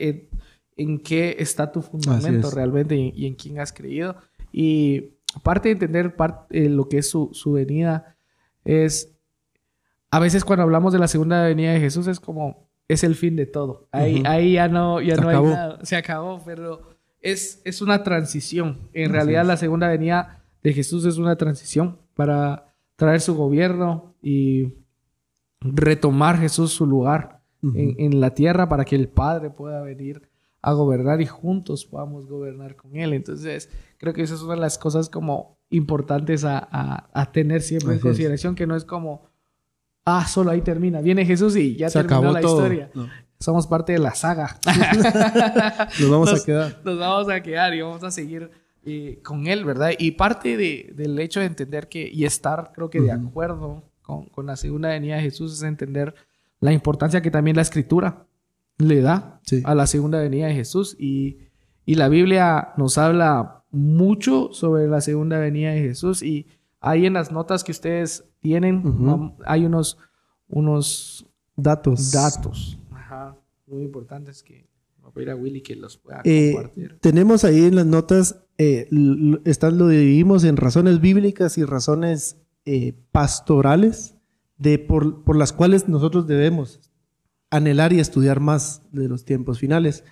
[0.75, 4.17] en, qué está tu fundamento realmente y, en quién has creído.
[4.51, 8.17] Y aparte de entender parte, eh, lo que es su, su venida,
[8.65, 9.18] es
[10.11, 13.35] a veces cuando hablamos de la segunda venida de Jesús es como, es el fin
[13.35, 13.87] de todo.
[13.91, 15.79] Ahí, ahí ya no, ya no hay nada.
[15.83, 16.81] Se acabó, pero
[17.21, 18.89] es, es una transición.
[18.93, 24.73] En realidad la segunda venida de Jesús es una transición para traer su gobierno y
[25.61, 30.29] retomar Jesús su lugar en, en, la tierra para que el Padre pueda venir
[30.61, 33.13] a gobernar y juntos podamos gobernar con Él.
[33.13, 37.93] Entonces, creo que esa es una de las cosas como importantes a, a, tener siempre
[37.93, 39.28] en consideración, que no es como
[40.05, 41.01] ah, solo ahí termina.
[41.01, 42.91] Viene Jesús y ya Se terminó la historia.
[43.39, 44.59] Somos parte de la saga.
[45.99, 46.81] nos vamos a quedar.
[46.83, 48.51] Nos vamos a quedar y vamos a seguir
[48.83, 49.91] eh, con él, ¿verdad?
[49.97, 54.25] Y parte de, del hecho de entender que, y estar, creo que de acuerdo con,
[54.25, 56.15] con, la segunda venida de Jesús, es entender
[56.59, 58.25] la importancia que también la escritura
[58.77, 60.97] le da a la segunda venida de Jesús.
[60.99, 61.37] Y,
[61.85, 66.47] y la Biblia nos habla mucho sobre la segunda venida de Jesús y
[66.81, 68.83] Ahí en las notas que ustedes tienen,
[69.45, 69.97] hay unos,
[70.47, 71.25] unos
[71.55, 72.11] datos.
[72.11, 72.77] Datos.
[73.67, 74.67] Muy importantes que
[75.13, 76.97] voy a ir a Willy que los pueda eh, compartir.
[77.01, 84.15] Tenemos ahí en las notas, eh, lo dividimos en razones bíblicas y razones eh, pastorales
[84.57, 86.79] de por, por las cuales nosotros debemos
[87.49, 90.03] anhelar y estudiar más de los tiempos finales.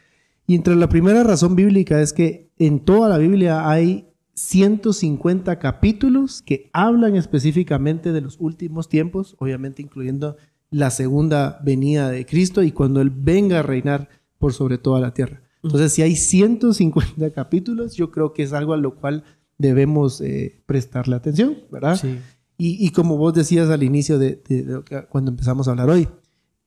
[0.45, 4.06] Y entre la primera razón bíblica es que en toda la Biblia hay
[4.37, 10.37] 150 capítulos que hablan específicamente de los últimos tiempos, obviamente incluyendo
[10.69, 15.13] la segunda venida de Cristo y cuando Él venga a reinar por sobre toda la
[15.13, 15.41] tierra.
[15.63, 19.23] Entonces, si hay 150 capítulos, yo creo que es algo a lo cual
[19.57, 21.95] debemos eh, prestarle atención, ¿verdad?
[21.95, 22.19] Sí.
[22.59, 24.41] Y, como vos decías al inicio de,
[25.09, 26.07] cuando empezamos a hablar hoy,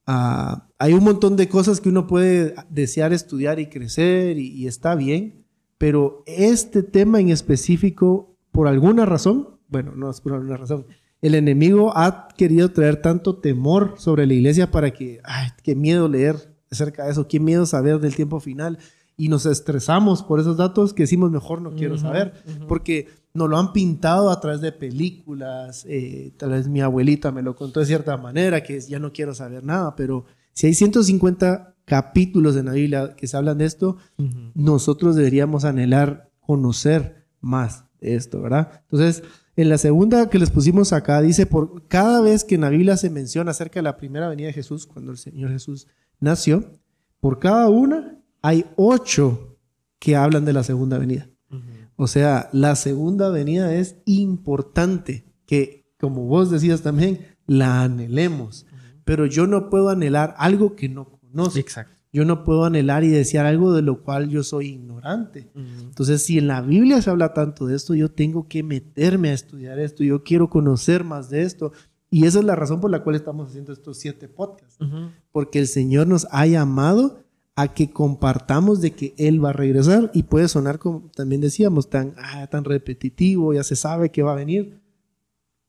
[0.06, 4.68] ah, hay un montón de cosas que uno puede desear estudiar y crecer y, y
[4.68, 5.39] está bien,
[5.80, 10.84] pero este tema en específico, por alguna razón, bueno, no es por alguna razón,
[11.22, 16.06] el enemigo ha querido traer tanto temor sobre la iglesia para que, ay, qué miedo
[16.06, 16.36] leer
[16.70, 18.76] acerca de eso, qué miedo saber del tiempo final.
[19.16, 22.34] Y nos estresamos por esos datos que decimos, mejor no quiero saber,
[22.68, 27.40] porque nos lo han pintado a través de películas, eh, tal vez mi abuelita me
[27.40, 31.76] lo contó de cierta manera, que ya no quiero saber nada, pero si hay 150
[31.84, 33.96] capítulos en la Biblia que se hablan de esto,
[34.54, 38.82] nosotros deberíamos anhelar conocer más de esto, ¿verdad?
[38.82, 39.22] Entonces,
[39.56, 42.96] en la segunda que les pusimos acá, dice, por cada vez que en la Biblia
[42.96, 45.86] se menciona acerca de la primera venida de Jesús, cuando el Señor Jesús
[46.18, 46.64] nació,
[47.20, 49.58] por cada una hay ocho
[49.98, 51.28] que hablan de la segunda venida.
[51.96, 58.64] O sea, la segunda venida es importante que, como vos decías también, la anhelemos.
[59.04, 61.58] Pero yo no puedo anhelar algo que no conozco.
[61.58, 62.00] Exacto.
[62.12, 65.48] Yo no puedo anhelar y desear algo de lo cual yo soy ignorante.
[65.54, 65.84] Ujú.
[65.84, 69.34] Entonces, si en la Biblia se habla tanto de esto, yo tengo que meterme a
[69.34, 70.02] estudiar esto.
[70.02, 71.72] Yo quiero conocer más de esto.
[72.10, 74.78] Y esa es la razón por la cual estamos haciendo estos siete podcasts.
[75.30, 77.20] Porque el Señor nos ha llamado
[77.54, 80.10] a que compartamos de que Él va a regresar.
[80.12, 84.32] Y puede sonar, como también decíamos, tan, ah, tan repetitivo, ya se sabe que va
[84.32, 84.80] a venir.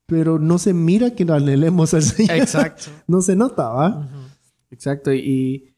[0.07, 2.37] Pero no se mira que lo anhelemos al Señor.
[2.37, 2.85] Exacto.
[3.07, 3.99] No se nota, ¿va?
[3.99, 4.30] Ujú.
[4.71, 5.13] Exacto.
[5.13, 5.75] Y,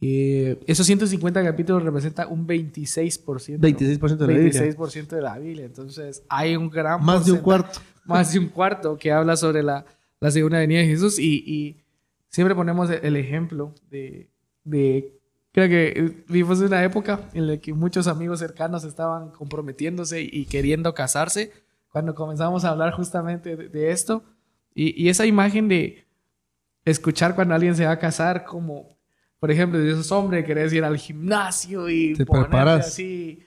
[0.00, 3.58] y esos 150 capítulos representan un 26%.
[3.58, 4.62] 26% de la Biblia.
[4.76, 5.64] 26% de la Biblia.
[5.64, 7.80] Entonces, hay un gran Más de un cuarto.
[8.04, 9.84] más de un cuarto que habla sobre la,
[10.20, 11.76] la segunda venida de Jesús y, y
[12.28, 14.30] siempre ponemos el ejemplo de,
[14.62, 15.12] de-
[15.50, 20.94] creo que vivimos una época en la que muchos amigos cercanos estaban comprometiéndose y queriendo
[20.94, 21.50] casarse
[21.90, 24.22] cuando comenzamos a hablar justamente de, de esto
[24.74, 26.05] y, y esa imagen de
[26.86, 28.96] escuchar cuando alguien se va a casar como
[29.38, 32.86] por ejemplo de esos hombres que querés ir al gimnasio y Te preparas.
[32.86, 33.46] así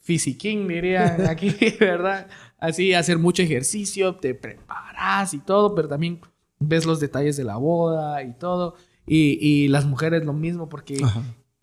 [0.00, 2.26] fisiquín dirían aquí, ¿verdad?
[2.58, 6.20] Así hacer mucho ejercicio, te preparas y todo, pero también
[6.58, 8.74] ves los detalles de la boda y todo.
[9.06, 11.22] Y, y las mujeres lo mismo porque Ajá.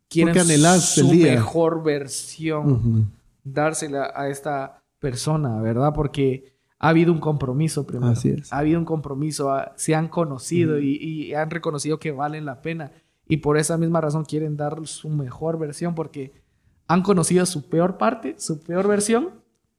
[0.09, 3.11] quieren Porque su mejor versión,
[3.43, 5.91] dársela a esta persona, ¿verdad?
[5.93, 8.11] Porque ha habido un compromiso primero.
[8.11, 8.51] Así es.
[8.51, 12.61] Ha habido un compromiso, ha- se han conocido y, y han reconocido que valen la
[12.61, 12.91] pena.
[13.27, 16.33] Y por esa misma razón quieren dar su mejor versión porque
[16.87, 19.29] han conocido su peor parte, su peor versión,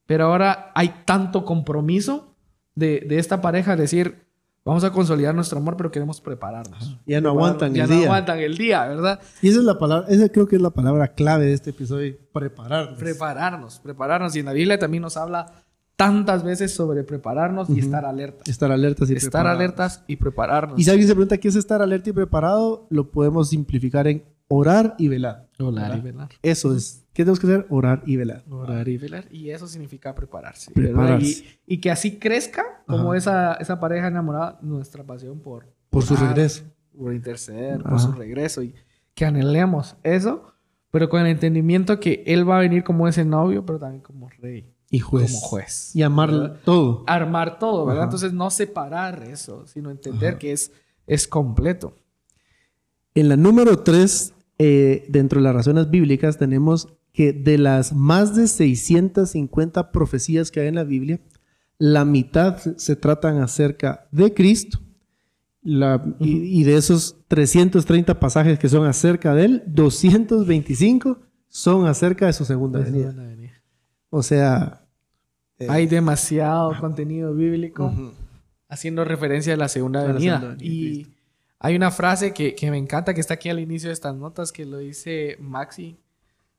[0.07, 2.37] pero ahora hay tanto compromiso
[2.77, 4.23] de, de esta pareja, decir,
[4.65, 6.99] vamos a consolidar nuestro amor, pero queremos prepararnos.
[7.05, 8.05] Ya no aguantan ya el no día.
[8.07, 9.21] aguantan el día, ¿verdad?
[9.43, 12.17] Y esa es la palabra, esa creo que es la palabra clave de este episodio,
[12.33, 12.99] prepararnos.
[12.99, 14.37] Prepararnos, prepararnos.
[14.37, 15.53] Y en la Biblia también nos habla
[15.97, 18.49] tantas veces sobre prepararnos y estar alertas.
[18.49, 19.57] Estar alertas y Estar preparados.
[19.59, 20.79] alertas y prepararnos.
[20.79, 24.25] Y si alguien se pregunta qué es estar alerta y preparado, lo podemos simplificar en
[24.49, 25.49] orar y velar.
[25.59, 26.29] Orar y velar.
[26.43, 27.05] Eso es.
[27.13, 27.67] ¿Qué tenemos que hacer?
[27.69, 28.43] Orar y velar.
[28.51, 29.27] Orar y velar.
[29.31, 30.73] Y eso significa prepararse.
[30.73, 31.27] Prepararse.
[31.67, 33.19] Y, y que así crezca como Ajá.
[33.19, 35.67] esa, esa pareja enamorada, nuestra pasión por...
[35.91, 36.65] Por su orar, regreso.
[36.99, 37.99] Por interceder, por Ajá.
[38.01, 38.63] su regreso.
[38.63, 38.75] Y
[39.15, 40.55] que anhelemos eso,
[40.91, 44.29] pero con el entendimiento que él va a venir como ese novio, pero también como
[44.41, 44.67] rey.
[44.93, 45.33] Y juez.
[45.33, 45.97] Como juez.
[45.97, 46.61] Y amar ¿verdad?
[46.65, 47.03] todo.
[47.09, 48.03] Armar todo, ¿verdad?
[48.03, 48.11] Ajá.
[48.11, 50.39] Entonces no separar eso, sino entender Ajá.
[50.39, 50.71] que es,
[51.09, 51.97] es completo.
[53.15, 54.33] En la número 3,
[55.09, 60.69] dentro de las razones bíblicas, tenemos que de las más de 650 profecías que hay
[60.69, 61.21] en la Biblia,
[61.79, 64.79] la mitad se- se tratan acerca de Cristo.
[65.63, 72.27] La- y, y de esos 330 pasajes que son acerca de él, 225 son acerca
[72.27, 73.15] de su segunda venida.
[74.11, 74.82] O sea,
[75.65, 77.93] eh, Hay demasiado contenido bíblico
[78.69, 80.57] haciendo referencia a la segunda venida.
[80.59, 81.21] y Cristo.
[81.59, 84.53] hay una frase que, que me encanta, que está aquí al inicio de estas notas,
[84.53, 85.99] que lo dice Maxi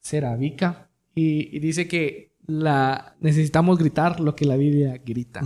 [0.01, 0.89] Ceravica.
[1.15, 5.41] Y, y dice que la, necesitamos gritar lo que la Biblia grita,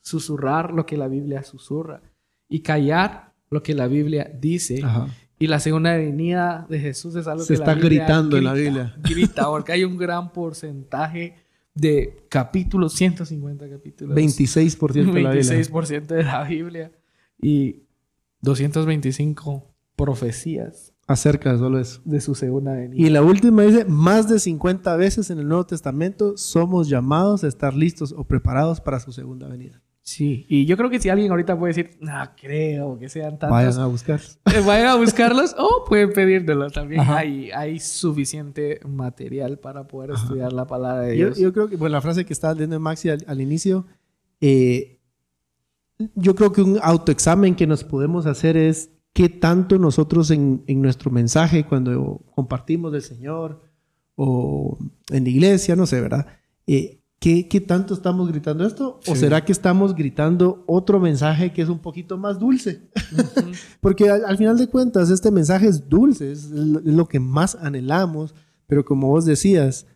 [0.00, 2.02] susurrar lo que la Biblia susurra
[2.48, 4.80] y callar lo que la Biblia dice.
[4.84, 5.08] Ajá.
[5.38, 8.44] Y la segunda venida de Jesús es algo Se que la está Biblia gritando en
[8.44, 8.94] la Biblia.
[8.98, 11.34] Grita, porque hay un gran porcentaje
[11.74, 14.16] de capítulos, 150 capítulos.
[14.16, 15.42] 26% de la Biblia.
[15.42, 16.92] 26% de la Biblia
[17.40, 17.82] y
[18.42, 22.00] 225 profecías Acerca de solo eso.
[22.04, 23.00] de su segunda venida.
[23.04, 27.48] Y la última dice, más de 50 veces en el Nuevo Testamento somos llamados a
[27.48, 29.82] estar listos o preparados para su segunda venida.
[30.10, 33.50] Sí, y yo creo que si alguien ahorita puede decir, no creo que sean tantos,
[33.50, 34.20] Vayan a buscar.
[34.52, 37.02] eh, vayan a buscarlos o pueden pedírtelo también.
[37.02, 37.18] Ajá.
[37.18, 41.38] Hay, hay suficiente material para poder estudiar la palabra de Yo, Dios.
[41.38, 43.86] yo creo que, bueno, la frase que estaba leyendo Maxi al, al inicio,
[44.40, 44.98] eh,
[46.16, 50.82] yo creo que un autoexamen que nos podemos hacer es qué tanto nosotros en, en
[50.82, 53.62] nuestro mensaje, cuando compartimos del Señor
[54.16, 54.76] o
[55.10, 56.26] en la iglesia, no sé, ¿verdad?
[56.66, 58.98] Eh, ¿Qué, ¿Qué, tanto estamos gritando esto?
[59.06, 62.88] ¿O será que estamos gritando otro mensaje que es un poquito más dulce?
[63.82, 68.34] Porque al, al, final de cuentas, este mensaje es dulce, es, lo que más anhelamos,
[68.66, 69.86] pero como vos decías,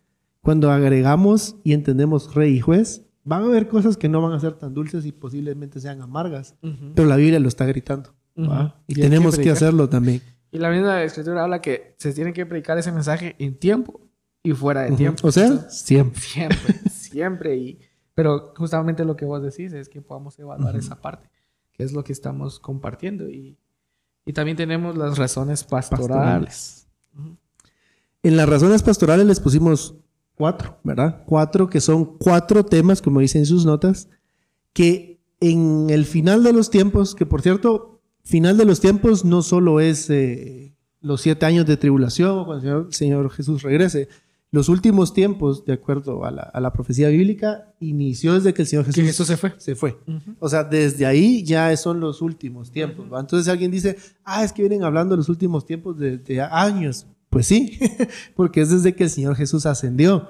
[0.41, 4.39] cuando agregamos y entendemos rey y juez, van a haber cosas que no van a
[4.39, 6.91] ser tan dulces y posiblemente sean amargas, uh -huh.
[6.93, 8.11] pero la Biblia lo está gritando.
[8.35, 8.73] Uh -huh.
[8.85, 10.21] Y, y, tenemos que, que, hacerlo también.
[10.51, 13.99] Y la misma escritura habla que se tiene que predicar ese mensaje en tiempo
[14.43, 14.97] y fuera de uh -huh.
[14.97, 15.27] tiempo.
[15.27, 16.21] O sea, siempre.
[16.21, 16.75] Siempre,
[17.15, 17.55] siempre.
[17.55, 17.79] Y,
[18.13, 21.29] pero justamente lo que vos decís es que podamos evaluar esa parte,
[21.71, 23.29] que es lo que estamos compartiendo.
[23.29, 23.57] Y,
[24.25, 26.07] y también tenemos las razones pastorales.
[26.09, 26.87] pastorales.
[28.21, 29.95] En las razones pastorales les pusimos
[30.35, 31.23] cuatro, ¿verdad?
[31.25, 34.09] Cuatro que son cuatro temas, como dicen sus notas,
[34.73, 39.41] que en el final de los tiempos, que por cierto, final de los tiempos no
[39.41, 43.61] solo es eh, los siete años de tribulación o cuando el Señor, el Señor, Jesús
[43.61, 44.09] regrese.
[44.55, 48.67] Los últimos tiempos, de acuerdo a la, a la, profecía bíblica, inició desde que el
[48.69, 49.53] Señor Jesús, que se fue.
[49.57, 49.97] Se fue.
[50.07, 50.35] Uh -huh.
[50.39, 53.05] O sea, desde ahí ya son los últimos tiempos.
[53.19, 57.05] Entonces alguien dice, ah, es que vienen hablando de los últimos tiempos de, de años.
[57.29, 57.77] Pues sí,
[58.37, 60.29] porque es desde que el Señor Jesús ascendió.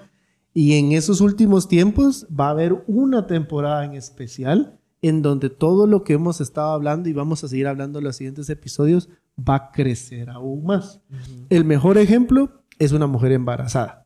[0.56, 5.86] Y en esos últimos tiempos va a haber una temporada en especial en donde todo
[5.86, 9.08] lo que hemos estado hablando y vamos a seguir hablando en los siguientes episodios
[9.38, 11.00] va a crecer aún más.
[11.12, 11.46] Uh -huh.
[11.52, 14.05] El mejor ejemplo es una mujer embarazada.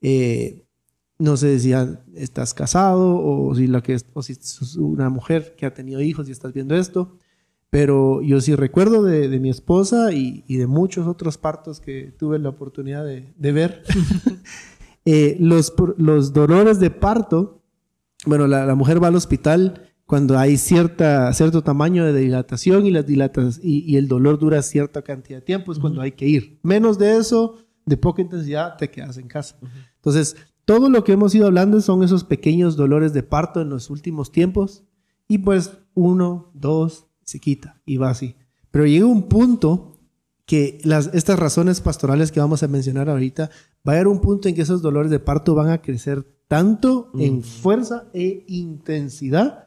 [0.00, 0.64] Eh,
[1.18, 1.72] no sé si
[2.14, 6.00] estás casado o si, la que es, o si sos una mujer que ha tenido
[6.00, 7.18] hijos y estás viendo esto.
[7.68, 12.12] Pero yo sí recuerdo de, de mi esposa y, y, de muchos otros partos que
[12.18, 13.84] tuve la oportunidad de, de ver.
[15.04, 17.62] eh, los, los dolores de parto,
[18.26, 22.90] bueno, la, la, mujer va al hospital cuando hay cierta, cierto tamaño de dilatación y,
[22.90, 25.82] las dilatas, y, y el dolor dura cierta cantidad de tiempo, es uh -huh.
[25.82, 26.58] cuando hay que ir.
[26.64, 27.58] Menos de eso,
[27.90, 29.56] de poca intensidad, te quedas en casa.
[29.60, 29.86] Uh -huh.
[29.96, 33.90] Entonces, todo lo que hemos ido hablando son esos pequeños dolores de parto en los
[33.90, 34.84] últimos tiempos.
[35.28, 38.36] Y pues uno, dos, se quita y va así.
[38.70, 40.00] Pero llega un punto
[40.46, 43.50] que las, estas razones pastorales que vamos a mencionar ahorita,
[43.86, 47.10] va a haber un punto en que esos dolores de parto van a crecer tanto
[47.12, 47.20] mm.
[47.20, 49.66] en fuerza e intensidad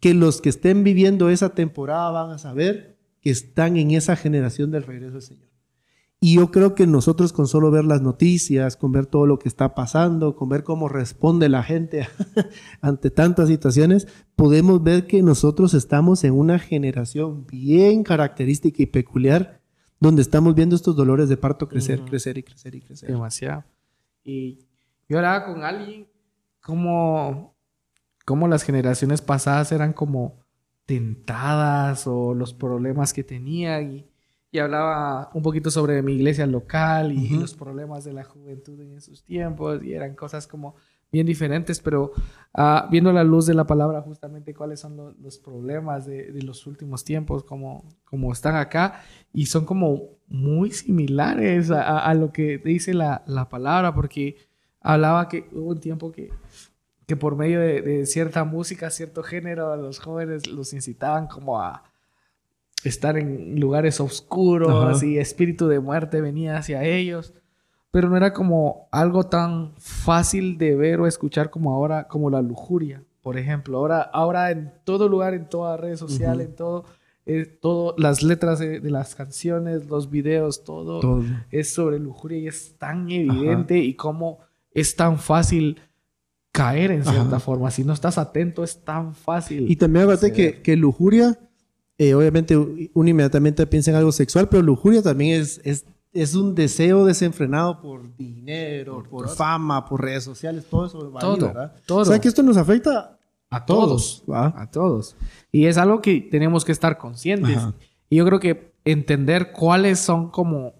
[0.00, 4.72] que los que estén viviendo esa temporada van a saber que están en esa generación
[4.72, 5.53] del regreso del Señor.
[6.24, 9.46] Y yo creo que nosotros con solo ver las noticias, con ver todo lo que
[9.46, 12.08] está pasando, con ver cómo responde la gente
[12.80, 19.60] ante tantas situaciones, podemos ver que nosotros estamos en una generación bien característica y peculiar
[20.00, 22.08] donde estamos viendo estos dolores de parto crecer, uh -huh.
[22.08, 23.10] crecer y crecer y crecer.
[23.10, 23.64] Demasiado.
[24.24, 24.60] Y
[25.06, 26.06] yo hablaba con alguien
[26.62, 27.54] como,
[28.24, 30.40] como las generaciones pasadas eran como
[30.86, 34.13] tentadas o los problemas que tenían y
[34.54, 37.40] y hablaba un poquito sobre mi iglesia local y, uh -huh.
[37.40, 40.76] los problemas de la juventud en esos tiempos y eran cosas como
[41.10, 42.12] bien diferentes, pero
[42.56, 46.42] uh, viendo la luz de la palabra justamente cuáles son lo, los problemas de, de,
[46.42, 52.30] los últimos tiempos, como, como están acá y son como muy similares a, a lo
[52.30, 54.36] que dice la, la, palabra, porque
[54.80, 56.30] hablaba que hubo un tiempo que,
[57.08, 61.82] que por medio de, de cierta música, cierto género, los jóvenes los incitaban como a
[62.84, 65.06] estar en lugares oscuros Ajá.
[65.06, 67.34] y espíritu de muerte venía hacia ellos.
[67.90, 72.42] Pero no era como algo tan fácil de ver o escuchar como ahora, como la
[72.42, 73.78] lujuria, por ejemplo.
[73.78, 76.50] Ahora, ahora en todo lugar, en todas redes sociales, uh -huh.
[76.50, 76.84] en todo,
[77.26, 82.38] eh, todo, las letras de, de, las canciones, los videos, todo, todo, es sobre lujuria
[82.38, 83.84] y es tan evidente Ajá.
[83.84, 84.40] y cómo
[84.72, 85.80] es tan fácil
[86.50, 87.40] caer en cierta Ajá.
[87.40, 87.70] forma.
[87.70, 89.70] Si no estás atento, es tan fácil.
[89.70, 91.38] Y también fíjate que, que lujuria
[91.98, 96.54] eh, obviamente uno inmediatamente piensa en algo sexual, pero lujuria también es, es, es un
[96.54, 100.98] deseo desenfrenado por dinero, por, por fama, por redes sociales, todo eso.
[101.20, 101.72] Todo, ¿verdad?
[101.86, 101.98] todo.
[102.00, 103.18] O sea que esto nos afecta
[103.50, 104.24] a todos.
[104.28, 105.16] A todos.
[105.52, 107.56] Y es algo que tenemos que estar conscientes.
[107.56, 107.74] Ajá.
[108.10, 110.74] Y yo creo que entender cuáles son como...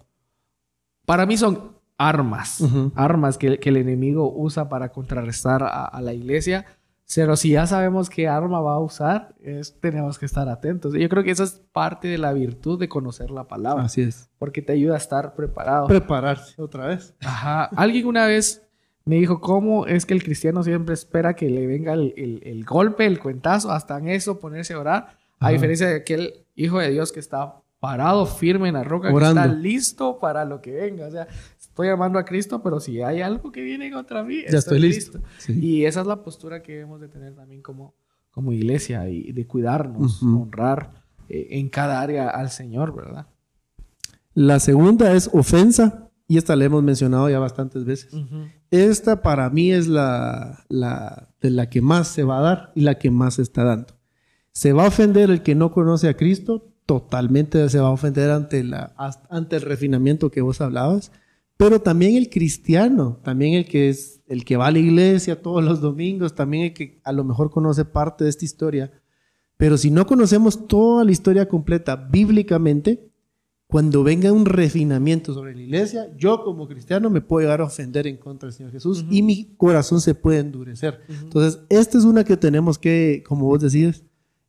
[1.05, 2.59] Para mí son armas.
[2.59, 2.91] Uh -huh.
[2.95, 6.65] Armas que, que, el enemigo usa para contrarrestar a, a la iglesia
[7.13, 10.93] pero si ya sabemos qué arma va a usar, es, tenemos que estar atentos.
[10.93, 13.83] Yo creo que esa es parte de la virtud de conocer la palabra.
[13.83, 14.29] Así es.
[14.39, 15.87] Porque te ayuda a estar preparado.
[15.87, 17.13] Prepararse otra vez.
[17.21, 17.65] Ajá.
[17.75, 18.63] Alguien una vez
[19.05, 22.65] me dijo, ¿cómo es que el cristiano siempre espera que le venga el, el, el
[22.65, 25.17] golpe, el cuentazo, hasta en eso ponerse a orar?
[25.39, 25.49] A Ajá.
[25.51, 29.41] diferencia de aquel hijo de Dios que está parado firme en la roca, Orando.
[29.41, 31.05] que está listo para lo que venga.
[31.05, 31.27] O sea,
[31.59, 34.79] estoy amando a Cristo, pero si hay algo que viene contra mí, ya estoy, estoy
[34.79, 35.17] listo.
[35.19, 35.31] listo.
[35.37, 35.59] Sí.
[35.59, 37.93] Y esa es la postura que debemos de tener también como,
[38.31, 40.41] como iglesia y de cuidarnos, uh -huh.
[40.41, 43.27] honrar eh, en cada área al Señor, ¿verdad?
[44.33, 48.11] La segunda es ofensa, y esta la hemos mencionado ya bastantes veces.
[48.71, 52.81] Esta para mí es la, la, de la que más se va a dar y
[52.81, 53.93] la que más se está dando.
[54.51, 58.29] Se va a ofender el que no conoce a Cristo, totalmente se va a ofender
[58.31, 58.93] ante, la,
[59.29, 61.11] ante el refinamiento que vos hablabas,
[61.57, 65.63] pero también el cristiano, también el que es el que va a la iglesia todos
[65.63, 68.91] los domingos, también el que a lo mejor conoce parte de esta historia.
[69.57, 73.09] Pero si no conocemos toda la historia completa bíblicamente,
[73.67, 78.05] cuando venga un refinamiento sobre la iglesia, yo como cristiano me puedo llegar a ofender
[78.05, 81.01] en contra del Señor Jesús y mi corazón se puede endurecer.
[81.09, 84.03] Entonces, esta es una que tenemos que, como vos decís,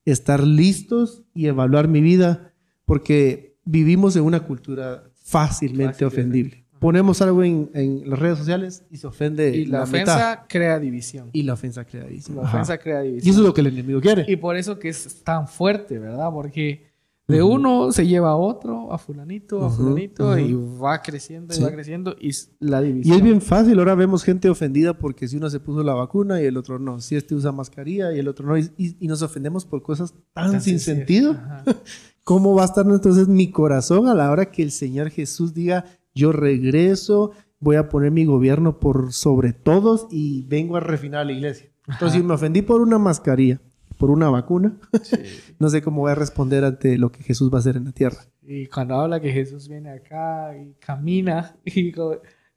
[0.07, 2.55] estar listos y evaluar mi vida,
[2.87, 6.65] porque vivimos en una cultura fácilmente ofendible.
[6.79, 9.55] Ponemos algo en, las redes sociales y se ofende.
[9.57, 11.31] Y la, ofensa crea división.
[11.33, 12.37] Y la ofensa crea división.
[12.37, 13.27] La ofensa crea división.
[13.27, 14.25] Y eso es lo que el enemigo quiere.
[14.29, 16.31] Y por eso que es tan fuerte, ¿verdad?
[16.33, 16.87] Porque
[17.29, 21.73] de uno se lleva a otro, a fulanito, a fulanito, y va creciendo y va
[21.73, 23.15] creciendo, y la división.
[23.15, 26.41] Y es bien fácil, ahora vemos gente ofendida porque si uno se puso la vacuna
[26.41, 29.65] y el otro no, si este usa mascarilla y el otro no, y, nos ofendemos
[29.65, 31.37] por cosas tan, sin sentido.
[32.23, 35.85] ¿Cómo va a estar entonces mi corazón a la hora que el Señor Jesús diga,
[36.15, 41.33] yo regreso, voy a poner mi gobierno por sobre todos y vengo a refinar la
[41.33, 41.71] iglesia?
[41.89, 43.61] Entonces, si me ofendí por una mascarilla,
[43.97, 44.77] por una vacuna.
[45.59, 47.93] no sé cómo voy a responder ante lo que Jesús va a hacer en la
[47.93, 48.19] tierra.
[48.43, 51.93] Y cuando habla que Jesús viene acá y camina y,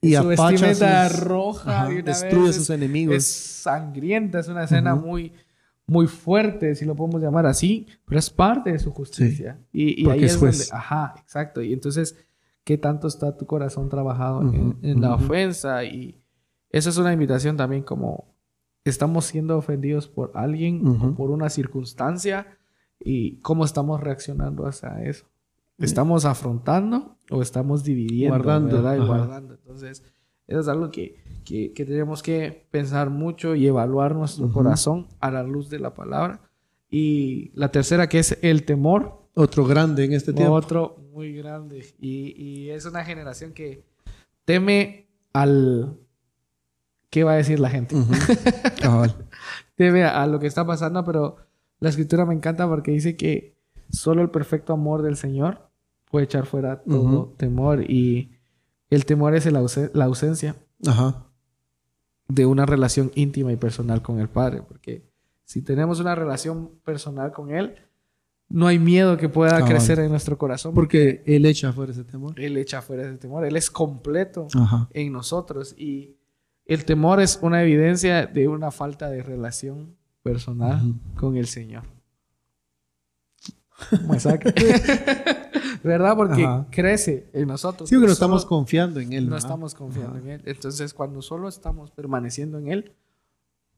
[0.02, 3.16] y su vestimenta roja destruye a sus enemigos.
[3.16, 5.34] Es sangrienta, es una escena muy
[5.90, 9.60] muy fuerte, si lo podemos llamar así, pero es parte de su justicia.
[9.74, 11.62] y, ahí es, donde, ajá, exacto.
[11.62, 12.16] Y entonces,
[12.64, 15.84] ¿qué tanto está tu corazón trabajado en, la ofensa?
[15.84, 16.22] Y
[16.70, 18.36] esa es una invitación también como
[18.90, 22.58] estamos siendo ofendidos por alguien o por una circunstancia
[23.00, 25.26] y cómo estamos reaccionando hacia eso.
[25.78, 28.36] ¿Estamos afrontando o estamos dividiendo?
[28.36, 28.78] Guardando.
[28.78, 29.54] Y guardando.
[29.54, 30.04] Entonces,
[30.46, 31.16] eso es algo que,
[31.46, 36.42] que, tenemos que pensar mucho y evaluar nuestro corazón a la luz de la palabra.
[36.92, 39.20] Y la tercera, que es el temor.
[39.36, 40.54] Otro grande en este tiempo.
[40.54, 41.86] Otro muy grande.
[42.00, 43.86] Y, y es una generación que
[44.44, 45.98] teme al,
[47.10, 47.96] qué va a decir la gente.
[49.78, 51.38] Debe a, lo que está pasando, pero
[51.80, 53.56] la escritura me encanta porque dice que
[53.90, 55.70] solo el perfecto amor del Señor
[56.10, 58.32] puede echar fuera todo temor y
[58.90, 60.56] el temor es la ausencia
[62.28, 65.10] de una relación íntima y personal con el Padre, porque
[65.46, 67.76] si tenemos una relación personal con Él,
[68.50, 70.74] no hay miedo que pueda crecer en nuestro corazón.
[70.74, 72.40] Porque, Él echa fuera ese temor.
[72.40, 73.46] Él echa fuera ese temor.
[73.46, 74.48] Él es completo
[74.92, 75.76] en nosotros.
[75.78, 76.19] Y
[76.70, 81.84] el temor es una evidencia de una falta de relación personal con el Señor.
[85.84, 86.16] ¿Verdad?
[86.16, 87.90] Porque crece en nosotros.
[87.90, 89.28] Sí, que no estamos confiando en Él.
[89.28, 90.42] No, estamos confiando en Él.
[90.46, 92.94] Entonces, cuando solo estamos permaneciendo en Él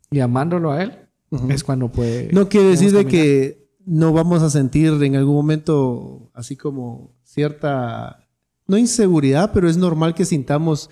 [0.09, 1.07] y amándolo a Él,
[1.49, 2.29] es cuando puede...
[2.33, 8.27] No quiere decir de que no vamos a sentir en algún momento así como cierta,
[8.67, 10.89] no inseguridad, pero es normal que sintamos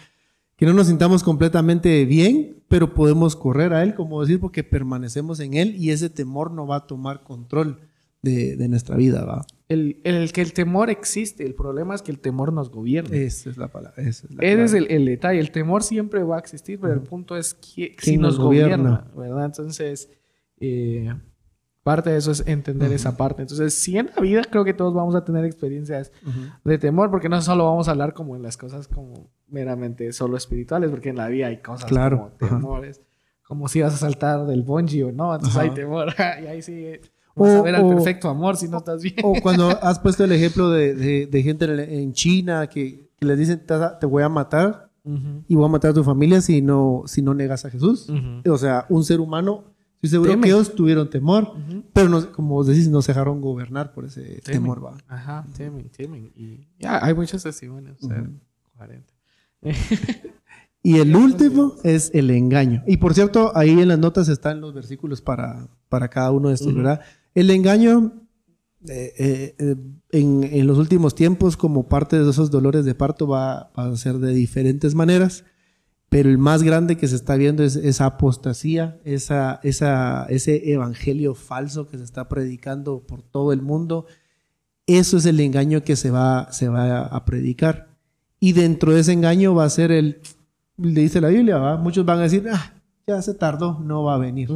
[0.59, 5.39] que no nos sintamos completamente bien, pero podemos correr a Él, como decir, porque permanecemos
[5.39, 7.79] en Él y ese temor no va a tomar control
[8.21, 9.45] de, nuestra vida, ¿va?
[9.69, 13.15] El, el, que el temor existe, el problema es que el temor nos gobierna.
[13.15, 14.03] Esa es la palabra.
[14.03, 15.39] Ese es, el, el, detalle.
[15.39, 19.45] El temor siempre va a existir, pero el punto es que, si nos, gobierna, ¿verdad?
[19.45, 20.09] Entonces,
[20.59, 21.13] eh,
[21.89, 23.41] parte de eso es entender esa parte.
[23.41, 26.11] Entonces, si en la vida creo que todos vamos a tener experiencias
[26.63, 30.37] de temor, porque no solo vamos a hablar como en las cosas como meramente solo
[30.37, 33.01] espirituales, porque en la vida hay cosas como temores,
[33.41, 36.13] como si vas a saltar del bungee o no, entonces hay temor,
[36.43, 36.85] y ahí sí
[37.33, 39.15] vas a ver al perfecto amor si no estás bien.
[39.23, 41.65] O cuando has puesto el ejemplo de, de, gente
[42.01, 43.65] en China que, les dicen
[43.99, 44.91] te voy a matar
[45.47, 48.13] y voy a matar a tu familia si no, si no negas a Jesús.
[48.47, 49.63] O sea, un ser humano
[50.01, 51.53] Estoy seguro que ellos tuvieron temor,
[51.91, 54.83] pero no, como vos decís, no se dejaron gobernar por ese temor.
[54.83, 54.97] ¿va?
[55.09, 56.31] Ajá, temen, temen.
[56.37, 57.97] Y ya hay muchos testimonios.
[60.83, 62.81] y el último es el engaño.
[62.87, 66.55] Y por cierto, ahí en las notas están los versículos para, para cada uno de
[66.55, 67.01] estos, ¿verdad?
[67.35, 68.13] El engaño
[68.87, 69.75] eh, eh, eh,
[70.11, 73.97] en, en, los últimos tiempos, como parte de esos dolores de parto, va, va a
[73.97, 75.43] ser de diferentes maneras
[76.09, 81.35] pero el más grande que se está viendo es esa apostasía, esa, esa, ese evangelio
[81.35, 84.07] falso que se está predicando por todo el mundo.
[84.87, 87.89] Eso es el engaño que se va, se va a predicar.
[88.39, 90.21] Y dentro de ese engaño va a ser el,
[90.77, 92.73] le dice la Biblia, muchos van a decir, ah,
[93.05, 94.49] ya se tardó, no va a venir.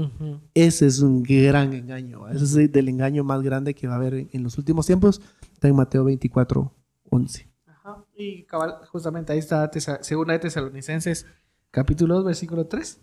[0.53, 2.27] Ese es un gran engaño.
[2.29, 5.21] Ese es el engaño más grande que va a haber en, los últimos tiempos.
[5.53, 6.71] Está en Mateo 24,
[7.09, 7.49] 11.
[7.67, 8.05] Ajá.
[8.15, 9.69] Y cabal, justamente ahí está,
[10.01, 11.25] segunda de Tesalonicenses,
[11.73, 13.01] capítulo 2, versículo 3.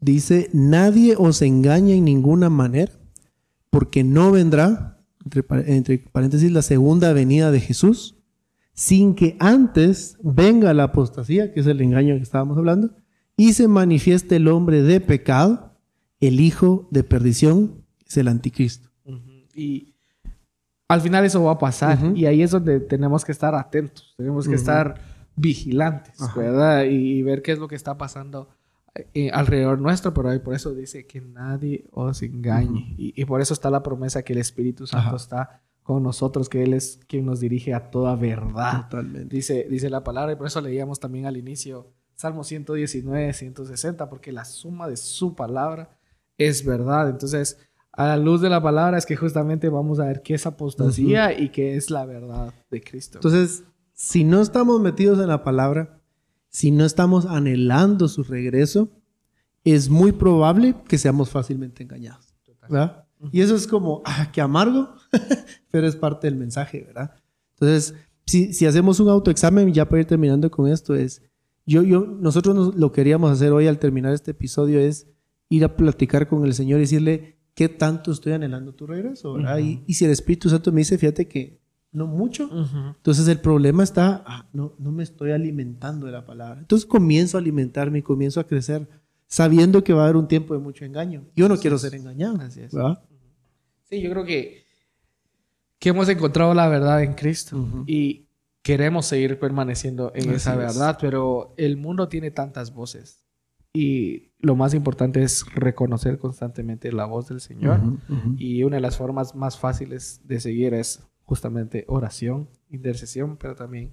[0.00, 2.92] Dice, nadie os engaña en ninguna manera,
[3.70, 8.16] porque no vendrá, entre, entre paréntesis, la segunda venida de Jesús,
[8.74, 12.90] sin que antes venga la apostasía, que es el engaño que estábamos hablando,
[13.36, 15.72] y se manifieste el hombre de pecado,
[16.20, 18.88] el hijo de perdición, es el anticristo.
[19.54, 19.94] Y
[20.88, 24.48] al final eso va a pasar, y ahí es donde tenemos que estar atentos, tenemos
[24.48, 26.84] que estar vigilantes, ¿verdad?
[26.84, 28.48] Y, ver qué es lo que está pasando
[29.14, 32.94] eh, alrededor nuestro, pero ahí por eso dice que nadie os engañe.
[32.96, 36.74] y, por eso está la promesa que el Espíritu Santo está con nosotros, que Él
[36.74, 38.82] es quien nos dirige a toda verdad.
[38.90, 39.34] Totalmente.
[39.34, 44.30] Dice, dice la palabra, y por eso leíamos también al inicio Salmo 119, 160, porque
[44.30, 45.96] la suma de su palabra
[46.36, 47.08] es verdad.
[47.08, 47.58] Entonces,
[47.92, 51.32] a la luz de la palabra es que justamente vamos a ver qué es apostasía
[51.32, 53.16] y qué es la verdad de Cristo.
[53.16, 53.64] Entonces,
[53.98, 56.00] si no estamos metidos en la palabra,
[56.50, 58.92] si no estamos anhelando su regreso,
[59.64, 62.32] es muy probable que seamos fácilmente engañados.
[62.62, 63.06] ¿verdad?
[63.32, 64.94] Y eso es como, ah, qué amargo,
[65.72, 67.10] pero es parte del mensaje, ¿verdad?
[67.54, 71.20] Entonces, si, si hacemos un autoexamen, ya para ir terminando con esto, es,
[71.66, 75.08] yo, yo, nosotros lo queríamos hacer hoy al terminar este episodio, es
[75.48, 79.32] ir a platicar con el Señor y decirle, ¿qué tanto estoy anhelando tu regreso?
[79.32, 79.58] ¿verdad?
[79.58, 81.58] y, si el Espíritu Santo me dice, fíjate que
[81.90, 82.50] no mucho,
[82.96, 86.60] entonces el problema está, ah, no, no me estoy alimentando de la palabra.
[86.60, 88.88] Entonces comienzo a alimentarme y comienzo a crecer
[89.26, 91.24] sabiendo que va a haber un tiempo de mucho engaño.
[91.34, 92.40] Yo no quiero ser engañado.
[92.40, 92.72] Así es.
[92.72, 93.02] ¿verdad?
[93.84, 94.64] Sí, yo creo que,
[95.78, 98.28] que hemos encontrado la verdad en Cristo y
[98.62, 103.24] queremos seguir permaneciendo en esa verdad, pero el mundo tiene tantas voces
[103.72, 107.80] y lo más importante es reconocer constantemente la voz del Señor
[108.36, 113.92] y una de las formas más fáciles de seguir es justamente oración, intercesión, pero también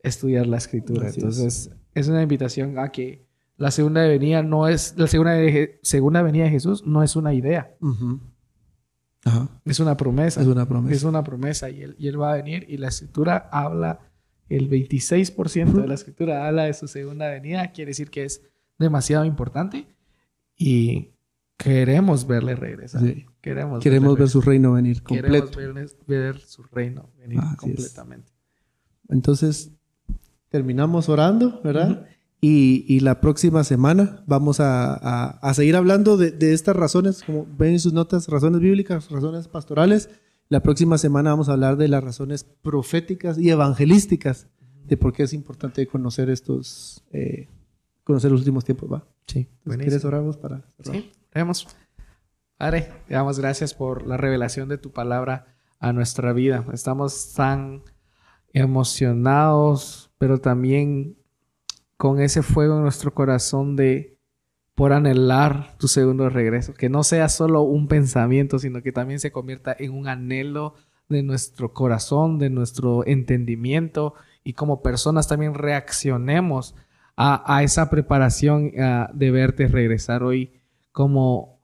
[0.00, 1.08] estudiar la escritura.
[1.08, 2.08] Entonces, es.
[2.08, 3.24] una invitación a que
[3.56, 5.36] la segunda venida no es la segunda,
[5.82, 7.76] segunda venida de Jesús no es una idea.
[9.64, 10.40] Es una promesa.
[10.40, 10.96] Es una promesa.
[10.96, 14.00] Es una promesa y él, y él va a venir y la escritura habla,
[14.48, 18.42] el 26% de la escritura habla de su segunda venida, quiere decir que es
[18.76, 19.86] demasiado importante
[20.56, 21.12] y
[21.56, 23.02] queremos verle regresar.
[23.46, 25.52] Queremos, queremos ver su reino venir completo.
[25.52, 28.32] Queremos ver, su reino venir completamente.
[29.08, 29.70] Entonces,
[30.48, 32.08] terminamos orando, ¿verdad?
[32.40, 37.92] Y, la próxima semana vamos a, seguir hablando de, estas razones, como ven en sus
[37.92, 40.10] notas, razones bíblicas, razones pastorales.
[40.48, 44.48] La próxima semana vamos a hablar de las razones proféticas y evangelísticas,
[44.88, 47.46] de por qué es importante conocer estos, eh,
[48.02, 49.06] conocer los últimos tiempos, ¿va?
[49.28, 49.46] Sí.
[49.62, 51.00] ¿Quieres orarnos para cerrar?
[51.00, 51.68] Sí, oremos.
[52.56, 56.64] Padre, te damos gracias por la revelación de tu palabra a nuestra vida.
[56.72, 57.82] Estamos tan
[58.54, 61.18] emocionados, pero también
[61.98, 64.18] con ese fuego en nuestro corazón de
[64.74, 69.32] por anhelar tu segundo regreso, que no sea solo un pensamiento, sino que también se
[69.32, 70.74] convierta en un anhelo
[71.10, 76.74] de nuestro corazón, de nuestro entendimiento y como personas también reaccionemos
[77.18, 78.72] a, esa preparación
[79.12, 80.60] de verte regresar hoy
[80.92, 81.55] como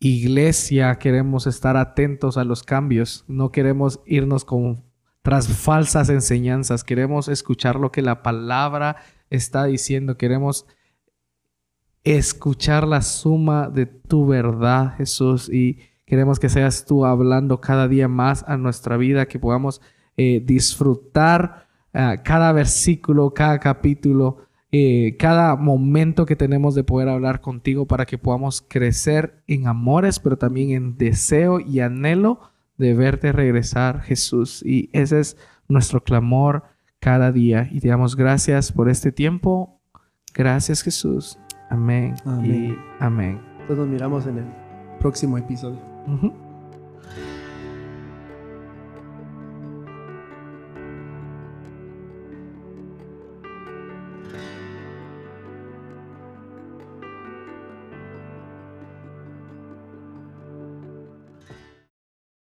[0.00, 4.84] iglesia queremos estar atentos a los cambios, no queremos irnos con
[5.22, 8.96] tras falsas enseñanzas, queremos escuchar lo que la palabra
[9.30, 10.16] está diciendo.
[10.16, 10.66] Queremos
[12.04, 18.08] escuchar la suma de tu verdad, Jesús, y queremos que seas tú hablando cada día
[18.08, 19.80] más a nuestra vida, que podamos
[20.16, 27.40] eh, disfrutar ah, cada versículo, cada capítulo, eh, cada momento que tenemos de poder hablar
[27.40, 32.40] contigo para que podamos crecer en amores, pero también en deseo y anhelo
[32.76, 34.62] de verte regresar, Jesús.
[34.64, 35.36] Y ese es
[35.68, 36.64] nuestro clamor
[37.00, 37.68] cada día.
[37.70, 39.80] Y te damos gracias por este tiempo.
[40.34, 41.38] Gracias Jesús.
[41.70, 42.14] Amén.
[42.24, 42.78] Amén.
[42.78, 43.40] Y amén.
[43.60, 44.46] Entonces nos miramos en el
[45.00, 45.80] próximo episodio.